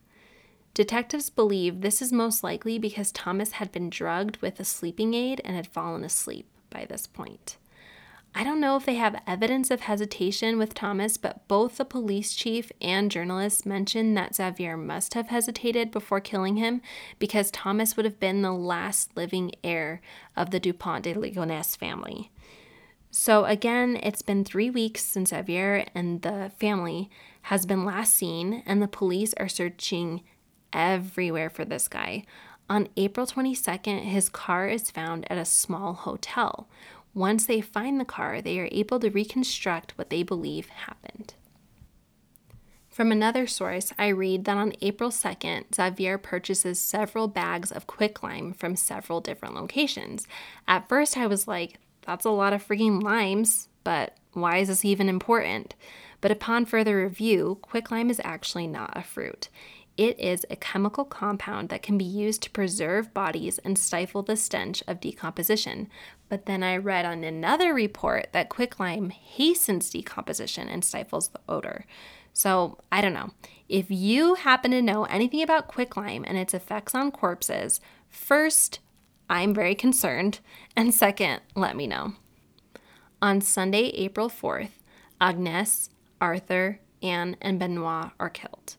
[0.74, 5.42] Detectives believe this is most likely because Thomas had been drugged with a sleeping aid
[5.44, 7.58] and had fallen asleep by this point.
[8.36, 12.34] I don't know if they have evidence of hesitation with Thomas, but both the police
[12.34, 16.82] chief and journalists mention that Xavier must have hesitated before killing him
[17.18, 20.00] because Thomas would have been the last living heir
[20.38, 22.32] of the Dupont de Ligonnès family.
[23.12, 27.10] So, again, it's been three weeks since Xavier and the family
[27.44, 30.22] has been last seen, and the police are searching
[30.72, 32.24] everywhere for this guy.
[32.70, 36.68] On April 22nd, his car is found at a small hotel.
[37.14, 41.34] Once they find the car, they are able to reconstruct what they believe happened.
[42.90, 48.54] From another source, I read that on April 2nd, Xavier purchases several bags of quicklime
[48.54, 50.28] from several different locations.
[50.68, 54.84] At first, I was like, that's a lot of freaking limes, but why is this
[54.84, 55.76] even important?
[56.22, 59.48] But upon further review, quicklime is actually not a fruit.
[60.00, 64.38] It is a chemical compound that can be used to preserve bodies and stifle the
[64.38, 65.90] stench of decomposition.
[66.30, 71.86] But then I read on another report that quicklime hastens decomposition and stifles the odor.
[72.32, 73.32] So I don't know.
[73.68, 78.80] If you happen to know anything about quicklime and its effects on corpses, first,
[79.30, 80.40] I'm very concerned,
[80.78, 82.14] and second, let me know.
[83.22, 84.72] On Sunday, April 4th,
[85.20, 85.90] Agnes,
[86.22, 88.78] Arthur, Anne, and Benoit are killed.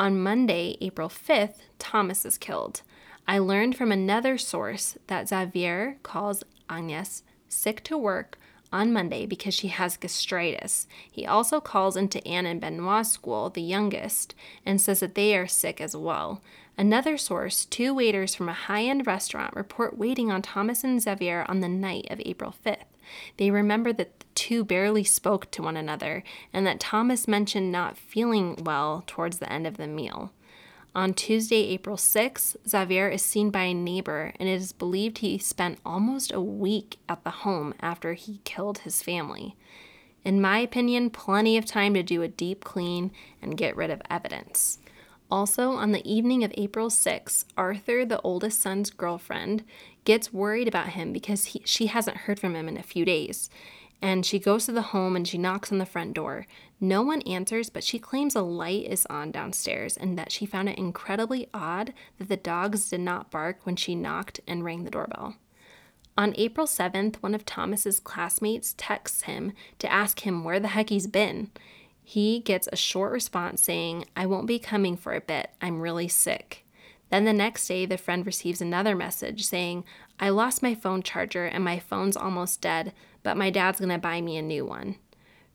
[0.00, 2.80] On Monday, April 5th, Thomas is killed.
[3.28, 8.38] I learned from another source that Xavier calls Agnes sick to work
[8.72, 10.86] on Monday because she has gastritis.
[11.10, 14.34] He also calls into Anne and Benoit's school, the youngest,
[14.64, 16.40] and says that they are sick as well.
[16.78, 21.44] Another source, two waiters from a high end restaurant, report waiting on Thomas and Xavier
[21.46, 22.86] on the night of April 5th.
[23.36, 26.22] They remember that two barely spoke to one another
[26.52, 30.32] and that Thomas mentioned not feeling well towards the end of the meal.
[30.92, 35.38] On Tuesday, April 6th, Xavier is seen by a neighbor, and it is believed he
[35.38, 39.54] spent almost a week at the home after he killed his family.
[40.24, 44.02] In my opinion, plenty of time to do a deep clean and get rid of
[44.10, 44.78] evidence.
[45.30, 49.62] Also, on the evening of April 6, Arthur, the oldest son's girlfriend,
[50.04, 53.48] gets worried about him because he, she hasn't heard from him in a few days.
[54.02, 56.46] And she goes to the home and she knocks on the front door.
[56.80, 60.68] No one answers, but she claims a light is on downstairs and that she found
[60.68, 64.90] it incredibly odd that the dogs did not bark when she knocked and rang the
[64.90, 65.34] doorbell.
[66.16, 70.88] On April 7th, one of Thomas's classmates texts him to ask him where the heck
[70.90, 71.50] he's been.
[72.02, 75.50] He gets a short response saying, I won't be coming for a bit.
[75.60, 76.66] I'm really sick.
[77.10, 79.84] Then the next day, the friend receives another message saying,
[80.18, 82.92] I lost my phone charger and my phone's almost dead,
[83.22, 84.96] but my dad's going to buy me a new one.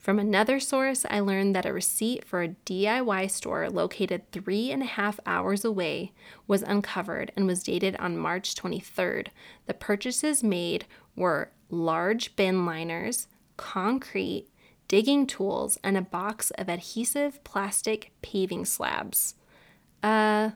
[0.06, 4.84] From another source, I learned that a receipt for a DIY store located three and
[4.84, 6.12] a half hours away
[6.46, 9.30] was uncovered and was dated on March 23rd.
[9.66, 10.86] The purchases made
[11.16, 14.48] were large bin liners, concrete,
[14.88, 19.34] digging tools, and a box of adhesive plastic paving slabs.
[20.04, 20.52] Uh,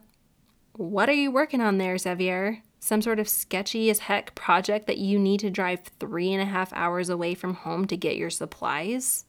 [0.74, 2.62] what are you working on there, Xavier?
[2.80, 6.46] Some sort of sketchy as heck project that you need to drive three and a
[6.46, 9.26] half hours away from home to get your supplies?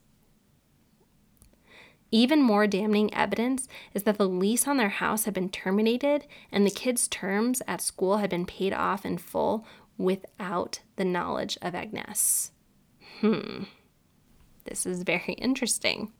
[2.11, 6.65] Even more damning evidence is that the lease on their house had been terminated and
[6.65, 9.65] the kids' terms at school had been paid off in full
[9.97, 12.51] without the knowledge of Agnes.
[13.19, 13.63] Hmm.
[14.65, 16.11] This is very interesting.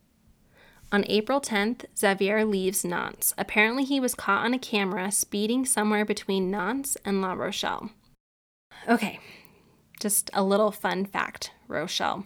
[0.94, 3.34] On April 10th, Xavier leaves Nantes.
[3.38, 7.92] Apparently, he was caught on a camera speeding somewhere between Nantes and La Rochelle.
[8.90, 9.20] Okay,
[10.02, 12.26] just a little fun fact Rochelle.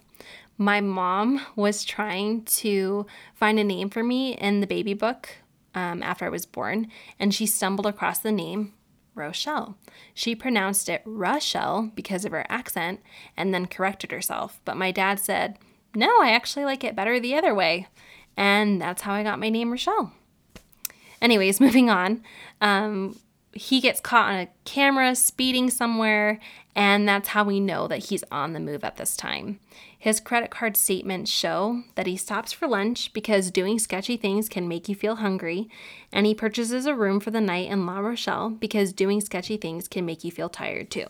[0.57, 3.05] My mom was trying to
[3.35, 5.29] find a name for me in the baby book
[5.75, 6.87] um, after I was born,
[7.19, 8.73] and she stumbled across the name
[9.13, 9.77] Rochelle.
[10.13, 13.01] She pronounced it Rochelle because of her accent
[13.37, 14.59] and then corrected herself.
[14.65, 15.59] But my dad said,
[15.95, 17.87] no, I actually like it better the other way.
[18.37, 20.11] And that's how I got my name, Rochelle.
[21.21, 22.23] Anyways, moving on.
[22.61, 23.19] Um,
[23.55, 26.39] he gets caught on a camera speeding somewhere,
[26.75, 29.59] and that's how we know that he's on the move at this time.
[29.97, 34.67] His credit card statements show that he stops for lunch because doing sketchy things can
[34.67, 35.69] make you feel hungry,
[36.11, 39.87] and he purchases a room for the night in La Rochelle because doing sketchy things
[39.87, 41.07] can make you feel tired too.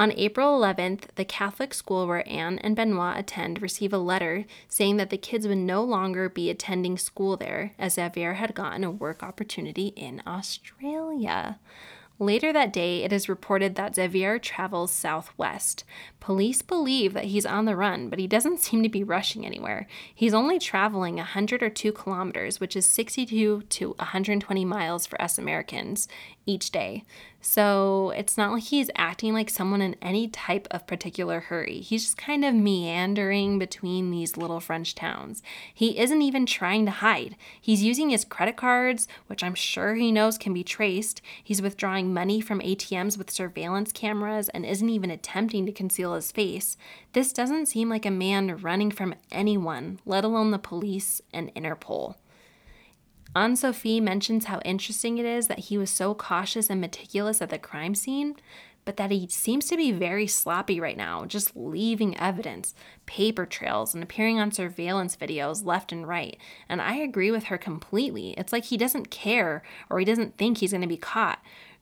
[0.00, 4.96] On April 11th, the Catholic school where Anne and Benoit attend receive a letter saying
[4.96, 8.90] that the kids would no longer be attending school there as Xavier had gotten a
[8.90, 11.58] work opportunity in Australia.
[12.18, 15.84] Later that day, it is reported that Xavier travels southwest.
[16.18, 19.86] Police believe that he's on the run, but he doesn't seem to be rushing anywhere.
[20.14, 25.38] He's only traveling 100 or 2 kilometers, which is 62 to 120 miles for us
[25.38, 26.08] Americans
[26.44, 27.04] each day.
[27.42, 31.80] So it's not like he's acting like someone in any type of particular hurry.
[31.80, 35.42] He's just kind of meandering between these little French towns.
[35.72, 37.36] He isn't even trying to hide.
[37.58, 41.22] He's using his credit cards, which I'm sure he knows can be traced.
[41.42, 46.30] He's withdrawing money from ATMs with surveillance cameras and isn't even attempting to conceal his
[46.30, 46.76] face.
[47.14, 52.16] This doesn't seem like a man running from anyone, let alone the police and Interpol.
[53.34, 57.50] Anne Sophie mentions how interesting it is that he was so cautious and meticulous at
[57.50, 58.34] the crime scene,
[58.84, 62.74] but that he seems to be very sloppy right now, just leaving evidence,
[63.06, 66.38] paper trails, and appearing on surveillance videos left and right.
[66.68, 68.34] And I agree with her completely.
[68.36, 71.40] It's like he doesn't care or he doesn't think he's going to be caught.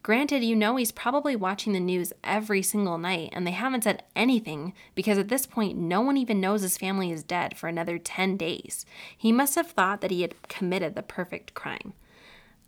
[0.09, 4.04] Granted, you know he's probably watching the news every single night, and they haven't said
[4.16, 7.98] anything because at this point, no one even knows his family is dead for another
[7.98, 8.86] 10 days.
[9.18, 11.92] He must have thought that he had committed the perfect crime.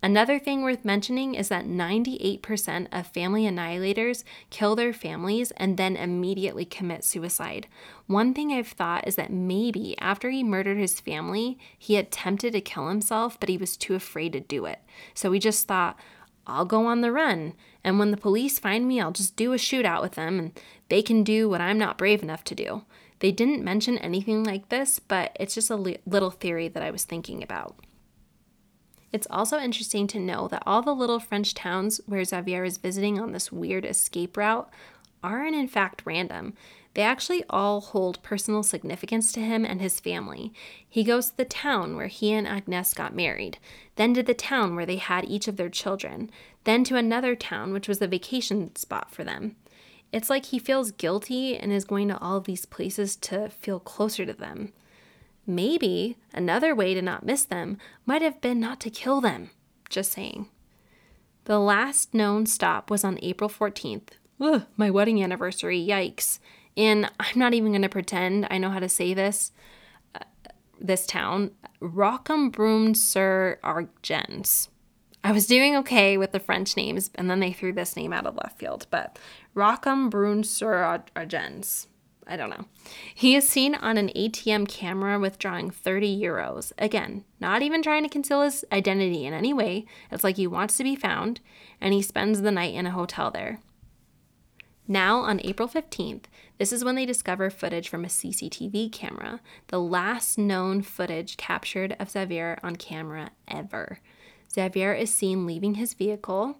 [0.02, 5.96] Another thing worth mentioning is that 98% of family annihilators kill their families and then
[5.96, 7.66] immediately commit suicide.
[8.06, 12.60] One thing I've thought is that maybe after he murdered his family, he attempted to
[12.60, 14.80] kill himself, but he was too afraid to do it.
[15.14, 15.98] So he just thought,
[16.46, 17.54] I'll go on the run.
[17.84, 21.02] And when the police find me, I'll just do a shootout with them and they
[21.02, 22.84] can do what I'm not brave enough to do.
[23.20, 26.90] They didn't mention anything like this, but it's just a li- little theory that I
[26.90, 27.76] was thinking about.
[29.12, 33.20] It's also interesting to know that all the little French towns where Xavier is visiting
[33.20, 34.70] on this weird escape route
[35.22, 36.54] aren't in fact random.
[36.94, 40.52] They actually all hold personal significance to him and his family.
[40.88, 43.58] He goes to the town where he and Agnes got married,
[43.94, 46.30] then to the town where they had each of their children,
[46.64, 49.56] then to another town which was a vacation spot for them.
[50.12, 53.78] It's like he feels guilty and is going to all of these places to feel
[53.78, 54.72] closer to them.
[55.46, 59.50] Maybe another way to not miss them might have been not to kill them.
[59.88, 60.48] Just saying.
[61.44, 64.10] The last known stop was on April 14th.
[64.40, 66.38] Ugh, my wedding anniversary, yikes
[66.76, 69.52] And I'm not even going to pretend I know how to say this
[70.14, 70.20] uh,
[70.80, 74.68] this town, Rocambrum sur Argens.
[75.22, 78.24] I was doing okay with the French names, and then they threw this name out
[78.24, 79.18] of left field, but
[79.54, 81.86] Rocambrum sur Argens.
[82.26, 82.64] I don't know.
[83.14, 86.72] He is seen on an ATM camera withdrawing 30 euros.
[86.78, 89.84] Again, not even trying to conceal his identity in any way.
[90.12, 91.40] It's like he wants to be found,
[91.80, 93.58] and he spends the night in a hotel there.
[94.90, 96.24] Now, on April 15th,
[96.58, 99.38] this is when they discover footage from a CCTV camera,
[99.68, 104.00] the last known footage captured of Xavier on camera ever.
[104.52, 106.58] Xavier is seen leaving his vehicle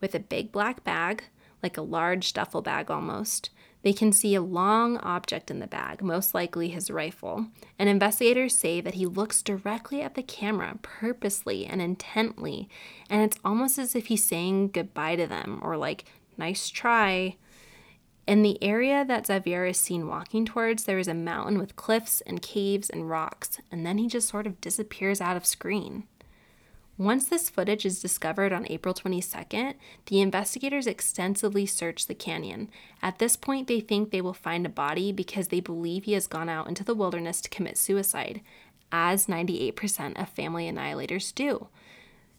[0.00, 1.24] with a big black bag,
[1.60, 3.50] like a large duffel bag almost.
[3.82, 7.46] They can see a long object in the bag, most likely his rifle,
[7.80, 12.68] and investigators say that he looks directly at the camera purposely and intently,
[13.10, 16.04] and it's almost as if he's saying goodbye to them or like,
[16.38, 17.34] nice try.
[18.26, 22.20] In the area that Xavier is seen walking towards, there is a mountain with cliffs
[22.20, 26.04] and caves and rocks, and then he just sort of disappears out of screen.
[26.98, 29.74] Once this footage is discovered on April 22nd,
[30.06, 32.68] the investigators extensively search the canyon.
[33.02, 36.28] At this point, they think they will find a body because they believe he has
[36.28, 38.40] gone out into the wilderness to commit suicide,
[38.92, 41.66] as 98% of family annihilators do.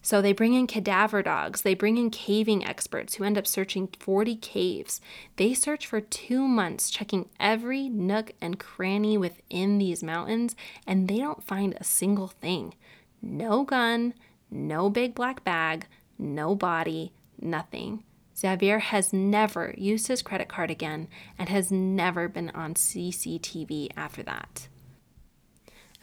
[0.04, 3.88] So they bring in cadaver dogs, they bring in caving experts who end up searching
[3.98, 5.00] 40 caves.
[5.36, 10.54] They search for two months, checking every nook and cranny within these mountains,
[10.86, 12.74] and they don't find a single thing.
[13.22, 14.12] No gun,
[14.50, 15.86] no big black bag,
[16.18, 18.04] no body, nothing.
[18.36, 24.22] Xavier has never used his credit card again and has never been on CCTV after
[24.24, 24.68] that.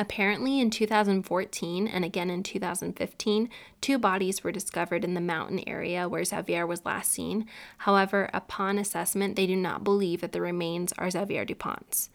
[0.01, 3.49] Apparently, in 2014 and again in 2015,
[3.81, 7.45] two bodies were discovered in the mountain area where Xavier was last seen.
[7.77, 12.09] However, upon assessment, they do not believe that the remains are Xavier Dupont's.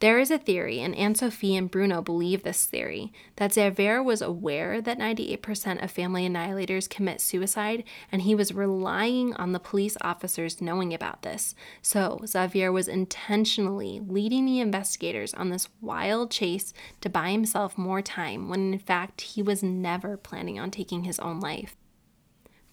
[0.00, 4.22] There is a theory, and Anne Sophie and Bruno believe this theory, that Xavier was
[4.22, 9.98] aware that 98% of family annihilators commit suicide, and he was relying on the police
[10.00, 11.54] officers knowing about this.
[11.82, 16.72] So, Xavier was intentionally leading the investigators on this wild chase
[17.02, 21.18] to buy himself more time, when in fact he was never planning on taking his
[21.18, 21.76] own life.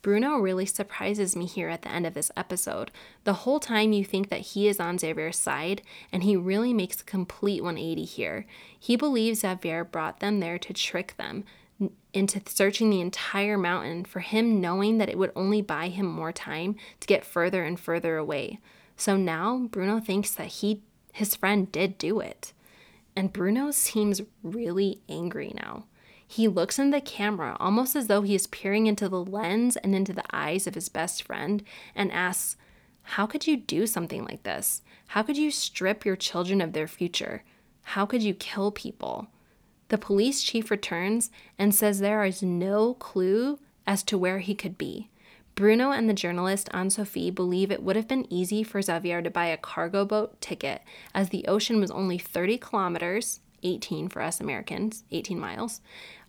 [0.08, 2.92] Bruno really surprises me here at the end of this episode.
[3.26, 5.82] The whole time you think that he is on Xavier's side,
[6.14, 8.46] and he really makes a complete 180 here.
[8.80, 11.44] He believes Xavier brought them there to trick them
[12.14, 16.32] into searching the entire mountain for him knowing that it would only buy him more
[16.32, 18.60] time to get further and further away.
[18.96, 22.54] So now Bruno thinks that he his friend did do it.
[23.14, 25.84] And Bruno seems really angry now.
[26.28, 29.96] He looks in the camera almost as though he is peering into the lens and
[29.96, 31.64] into the eyes of his best friend
[31.96, 32.58] and asks,
[33.02, 34.82] How could you do something like this?
[35.08, 37.44] How could you strip your children of their future?
[37.82, 39.28] How could you kill people?
[39.88, 44.78] The police chief returns and says there is no clue as to where he could
[44.78, 45.10] be.
[45.56, 49.32] Bruno and the journalist Anne Sophie believe it would have been easy for Xavier to
[49.32, 50.84] buy a cargo boat ticket,
[51.16, 55.82] as the ocean was only 30 kilometers, 18 for us Americans, 18 miles,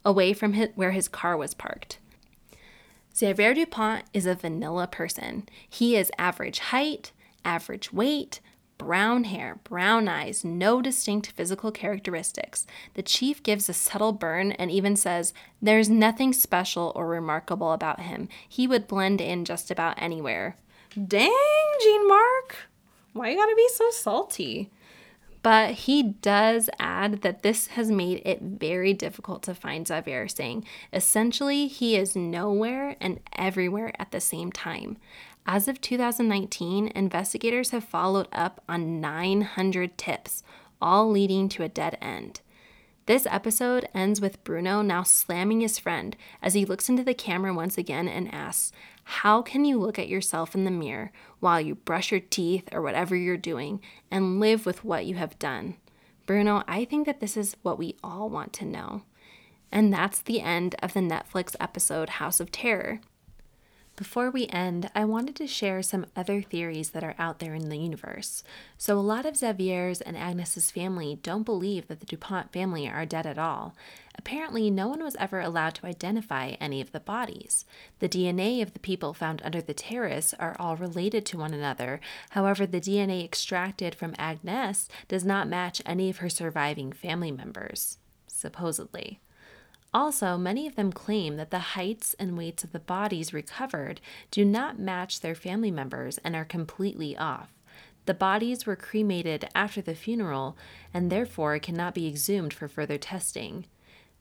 [0.08, 1.98] away from his, where his car was parked.
[3.14, 5.46] Xavier Dupont is a vanilla person.
[5.68, 7.12] He is average height,
[7.44, 8.40] average weight,
[8.78, 12.66] brown hair, brown eyes, no distinct physical characteristics.
[12.94, 18.00] The chief gives a subtle burn and even says, There's nothing special or remarkable about
[18.00, 18.30] him.
[18.48, 20.56] He would blend in just about anywhere.
[20.94, 22.56] Dang, Jean Marc!
[23.12, 24.70] Why you gotta be so salty?
[25.42, 30.64] But he does add that this has made it very difficult to find Xavier, saying
[30.92, 34.98] essentially he is nowhere and everywhere at the same time.
[35.46, 40.42] As of 2019, investigators have followed up on 900 tips,
[40.82, 42.40] all leading to a dead end.
[43.06, 47.54] This episode ends with Bruno now slamming his friend as he looks into the camera
[47.54, 48.70] once again and asks,
[49.10, 52.82] How can you look at yourself in the mirror while you brush your teeth or
[52.82, 53.80] whatever you're doing
[54.10, 55.76] and live with what you have done?
[56.26, 59.04] Bruno, I think that this is what we all want to know.
[59.72, 63.00] And that's the end of the Netflix episode House of Terror.
[63.98, 67.68] Before we end, I wanted to share some other theories that are out there in
[67.68, 68.44] the universe.
[68.76, 73.04] So, a lot of Xavier's and Agnes's family don't believe that the DuPont family are
[73.04, 73.74] dead at all.
[74.16, 77.64] Apparently, no one was ever allowed to identify any of the bodies.
[77.98, 82.00] The DNA of the people found under the terrace are all related to one another.
[82.30, 87.98] However, the DNA extracted from Agnes does not match any of her surviving family members,
[88.28, 89.18] supposedly.
[89.94, 94.44] Also, many of them claim that the heights and weights of the bodies recovered do
[94.44, 97.52] not match their family members and are completely off.
[98.04, 100.56] The bodies were cremated after the funeral
[100.92, 103.66] and therefore cannot be exhumed for further testing.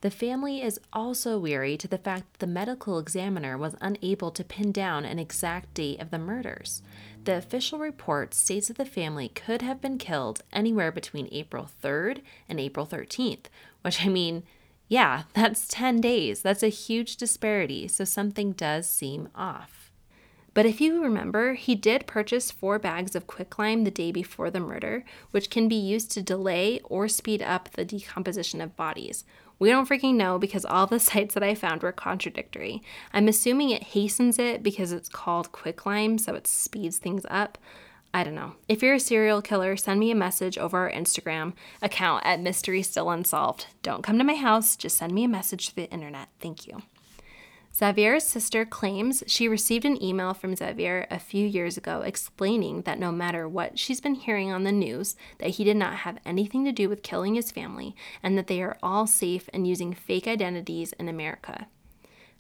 [0.02, 4.44] The family is also weary to the fact that the medical examiner was unable to
[4.44, 6.84] pin down an exact date of the murders.
[7.24, 12.22] The official report states that the family could have been killed anywhere between April 3rd
[12.48, 13.46] and April 13th,
[13.82, 14.44] which I mean,
[14.88, 16.42] yeah, that's 10 days.
[16.42, 19.92] That's a huge disparity, so something does seem off.
[20.54, 24.60] But if you remember, he did purchase four bags of quicklime the day before the
[24.60, 29.24] murder, which can be used to delay or speed up the decomposition of bodies.
[29.60, 32.82] We don't freaking know because all the sites that I found were contradictory.
[33.14, 37.60] I'm assuming it hastens it because it's called quicklime, so it speeds things up.
[38.18, 38.54] I don't know.
[38.68, 41.54] If you're a serial killer, send me a message over our Instagram
[41.84, 43.68] account at Mystery Still Unsolved.
[43.84, 46.30] Don't come to my house, just send me a message through the internet.
[46.40, 46.82] Thank you.
[47.76, 52.98] Xavier's sister claims she received an email from Xavier a few years ago explaining that
[52.98, 56.66] no matter what she's been hearing on the news, that he did not have anything
[56.66, 60.28] to do with killing his family and that they are all safe and using fake
[60.28, 61.68] identities in America.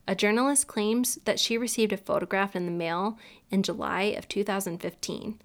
[0.07, 3.19] A journalist claims that she received a photograph in the mail
[3.51, 5.37] in July of 2015.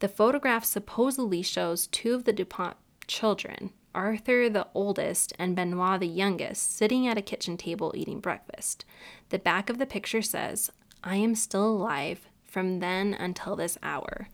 [0.00, 2.76] The photograph supposedly shows two of the DuPont
[3.06, 8.84] children, Arthur, the oldest, and Benoit, the youngest, sitting at a kitchen table eating breakfast.
[9.30, 10.70] The back of the picture says,
[11.02, 14.28] I am still alive from then until this hour.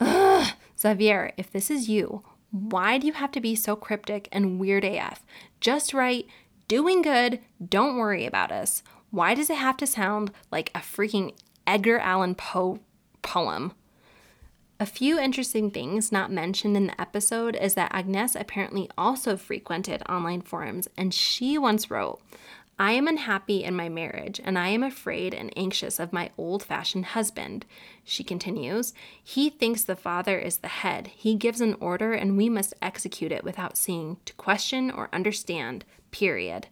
[0.00, 0.54] Ugh!
[0.76, 4.84] Xavier, if this is you, why do you have to be so cryptic and weird
[4.84, 5.24] AF?
[5.60, 6.26] Just write,
[6.66, 8.82] doing good, don't worry about us.
[9.10, 11.34] Why does it have to sound like a freaking
[11.64, 12.80] Edgar Allan Poe
[13.22, 13.72] poem?
[14.80, 20.02] A few interesting things not mentioned in the episode is that Agnes apparently also frequented
[20.08, 22.18] online forums, and she once wrote,
[22.78, 26.62] I am unhappy in my marriage, and I am afraid and anxious of my old
[26.62, 27.66] fashioned husband.
[28.04, 31.08] She continues, He thinks the father is the head.
[31.08, 35.84] He gives an order, and we must execute it without seeing to question or understand,
[36.10, 36.68] period.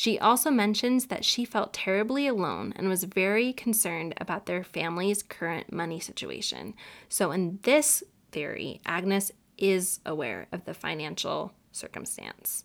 [0.00, 5.22] She also mentions that she felt terribly alone and was very concerned about their family's
[5.22, 6.72] current money situation.
[7.10, 12.64] So, in this theory, Agnes is aware of the financial circumstance.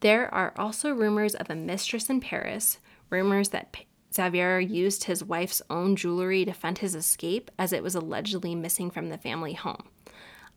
[0.00, 2.78] There are also rumors of a mistress in Paris,
[3.10, 3.76] rumors that
[4.14, 8.90] Xavier used his wife's own jewelry to fund his escape as it was allegedly missing
[8.90, 9.90] from the family home.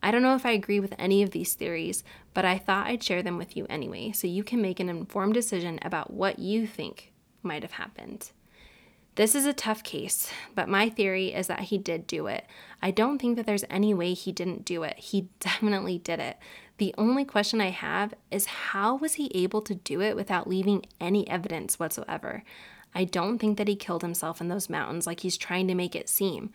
[0.02, 3.04] I don't know if I agree with any of these theories, but I thought I'd
[3.04, 6.66] share them with you anyway so you can make an informed decision about what you
[6.66, 7.12] think
[7.44, 8.32] might have happened.
[9.16, 12.46] This is a tough case, but my theory is that he did do it.
[12.82, 14.98] I don't think that there's any way he didn't do it.
[14.98, 16.38] He definitely did it.
[16.78, 20.86] The only question I have is how was he able to do it without leaving
[21.02, 22.44] any evidence whatsoever?
[22.96, 25.96] I don't think that he killed himself in those mountains like he's trying to make
[25.96, 26.52] it seem.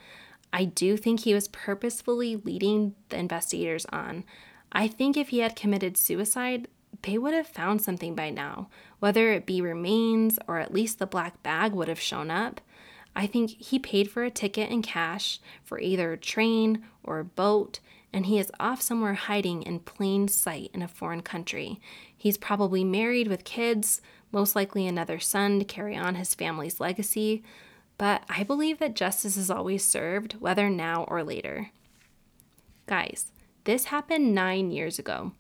[0.55, 4.23] I do think he was purposefully leading the investigators on.
[4.71, 6.69] I think if he had committed suicide,
[7.03, 8.69] they would have found something by now,
[9.01, 12.61] whether it be remains or at least the black bag would have shown up.
[13.17, 17.25] I think he paid for a ticket in cash for either a train or a
[17.25, 17.81] boat,
[18.13, 21.81] and he is off somewhere hiding in plain sight in a foreign country.
[22.17, 24.01] He's probably married with kids,
[24.31, 27.43] most likely another son to carry on his family's legacy,
[27.99, 31.71] but I believe that justice is always served, whether now or later.
[32.87, 33.33] Guys,
[33.65, 35.33] this happened nine years ago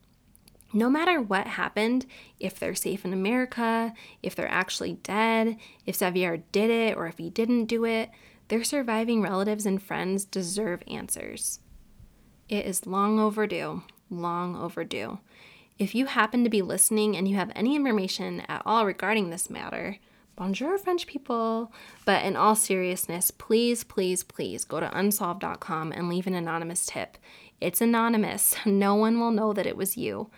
[0.74, 2.04] no matter what happened,
[2.40, 3.94] if they're safe in America,
[4.24, 8.10] if they're actually dead, if Xavier did it or if he didn't do it,
[8.48, 11.60] their surviving relatives and friends deserve answers.
[12.48, 15.20] It is long overdue, long overdue.
[15.78, 19.48] If you happen to be listening and you have any information at all regarding this
[19.48, 19.98] matter,
[20.36, 21.72] bonjour, French people.
[22.04, 27.18] But in all seriousness, please, please, please go to unsolved.com and leave an anonymous tip.
[27.60, 30.30] It's anonymous, no one will know that it was you.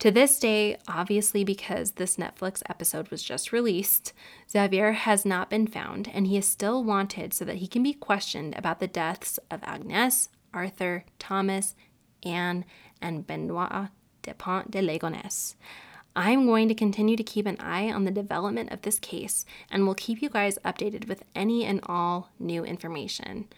[0.00, 4.12] To this day, obviously because this Netflix episode was just released,
[4.50, 7.94] Xavier has not been found and he is still wanted so that he can be
[7.94, 11.74] questioned about the deaths of Agnes, Arthur, Thomas,
[12.24, 12.64] Anne,
[13.00, 13.88] and Benoit
[14.22, 15.54] Dupont de Ligonnès.
[16.16, 19.84] I'm going to continue to keep an eye on the development of this case and
[19.84, 23.48] will keep you guys updated with any and all new information.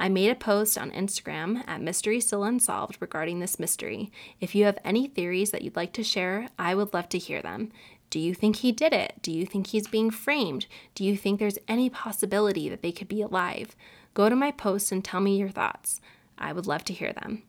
[0.00, 4.10] I made a post on Instagram at Mystery Still Unsolved regarding this mystery.
[4.40, 7.42] If you have any theories that you'd like to share, I would love to hear
[7.42, 7.72] them.
[8.08, 9.14] Do you think he did it?
[9.20, 10.66] Do you think he's being framed?
[10.94, 13.76] Do you think there's any possibility that they could be alive?
[14.14, 16.00] Go to my post and tell me your thoughts.
[16.38, 17.42] I would love to hear them.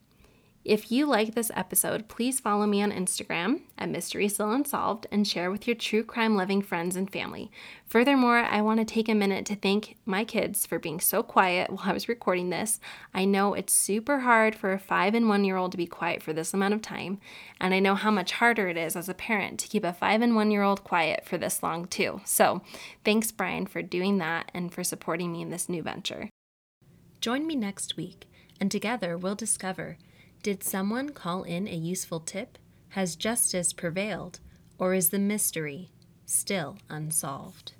[0.69, 5.27] If you like this episode, please follow me on Instagram at Mystery Still Unsolved and
[5.27, 7.49] share with your true crime loving friends and family.
[7.87, 11.71] Furthermore, I want to take a minute to thank my kids for being so quiet
[11.71, 12.79] while I was recording this.
[13.15, 16.21] I know it's super hard for a five and one year old to be quiet
[16.21, 17.19] for this amount of time,
[17.59, 20.21] and I know how much harder it is as a parent to keep a five
[20.21, 22.21] and one year old quiet for this long, too.
[22.25, 22.61] So,
[23.03, 26.29] thanks, Brian, for doing that and for supporting me in this new venture.
[27.21, 28.27] Join me next week,
[28.61, 29.97] and together we'll discover
[30.41, 32.57] did someone call in a useful tip?
[32.89, 34.39] Has justice prevailed?
[34.77, 35.91] Or is the mystery
[36.25, 37.73] still unsolved?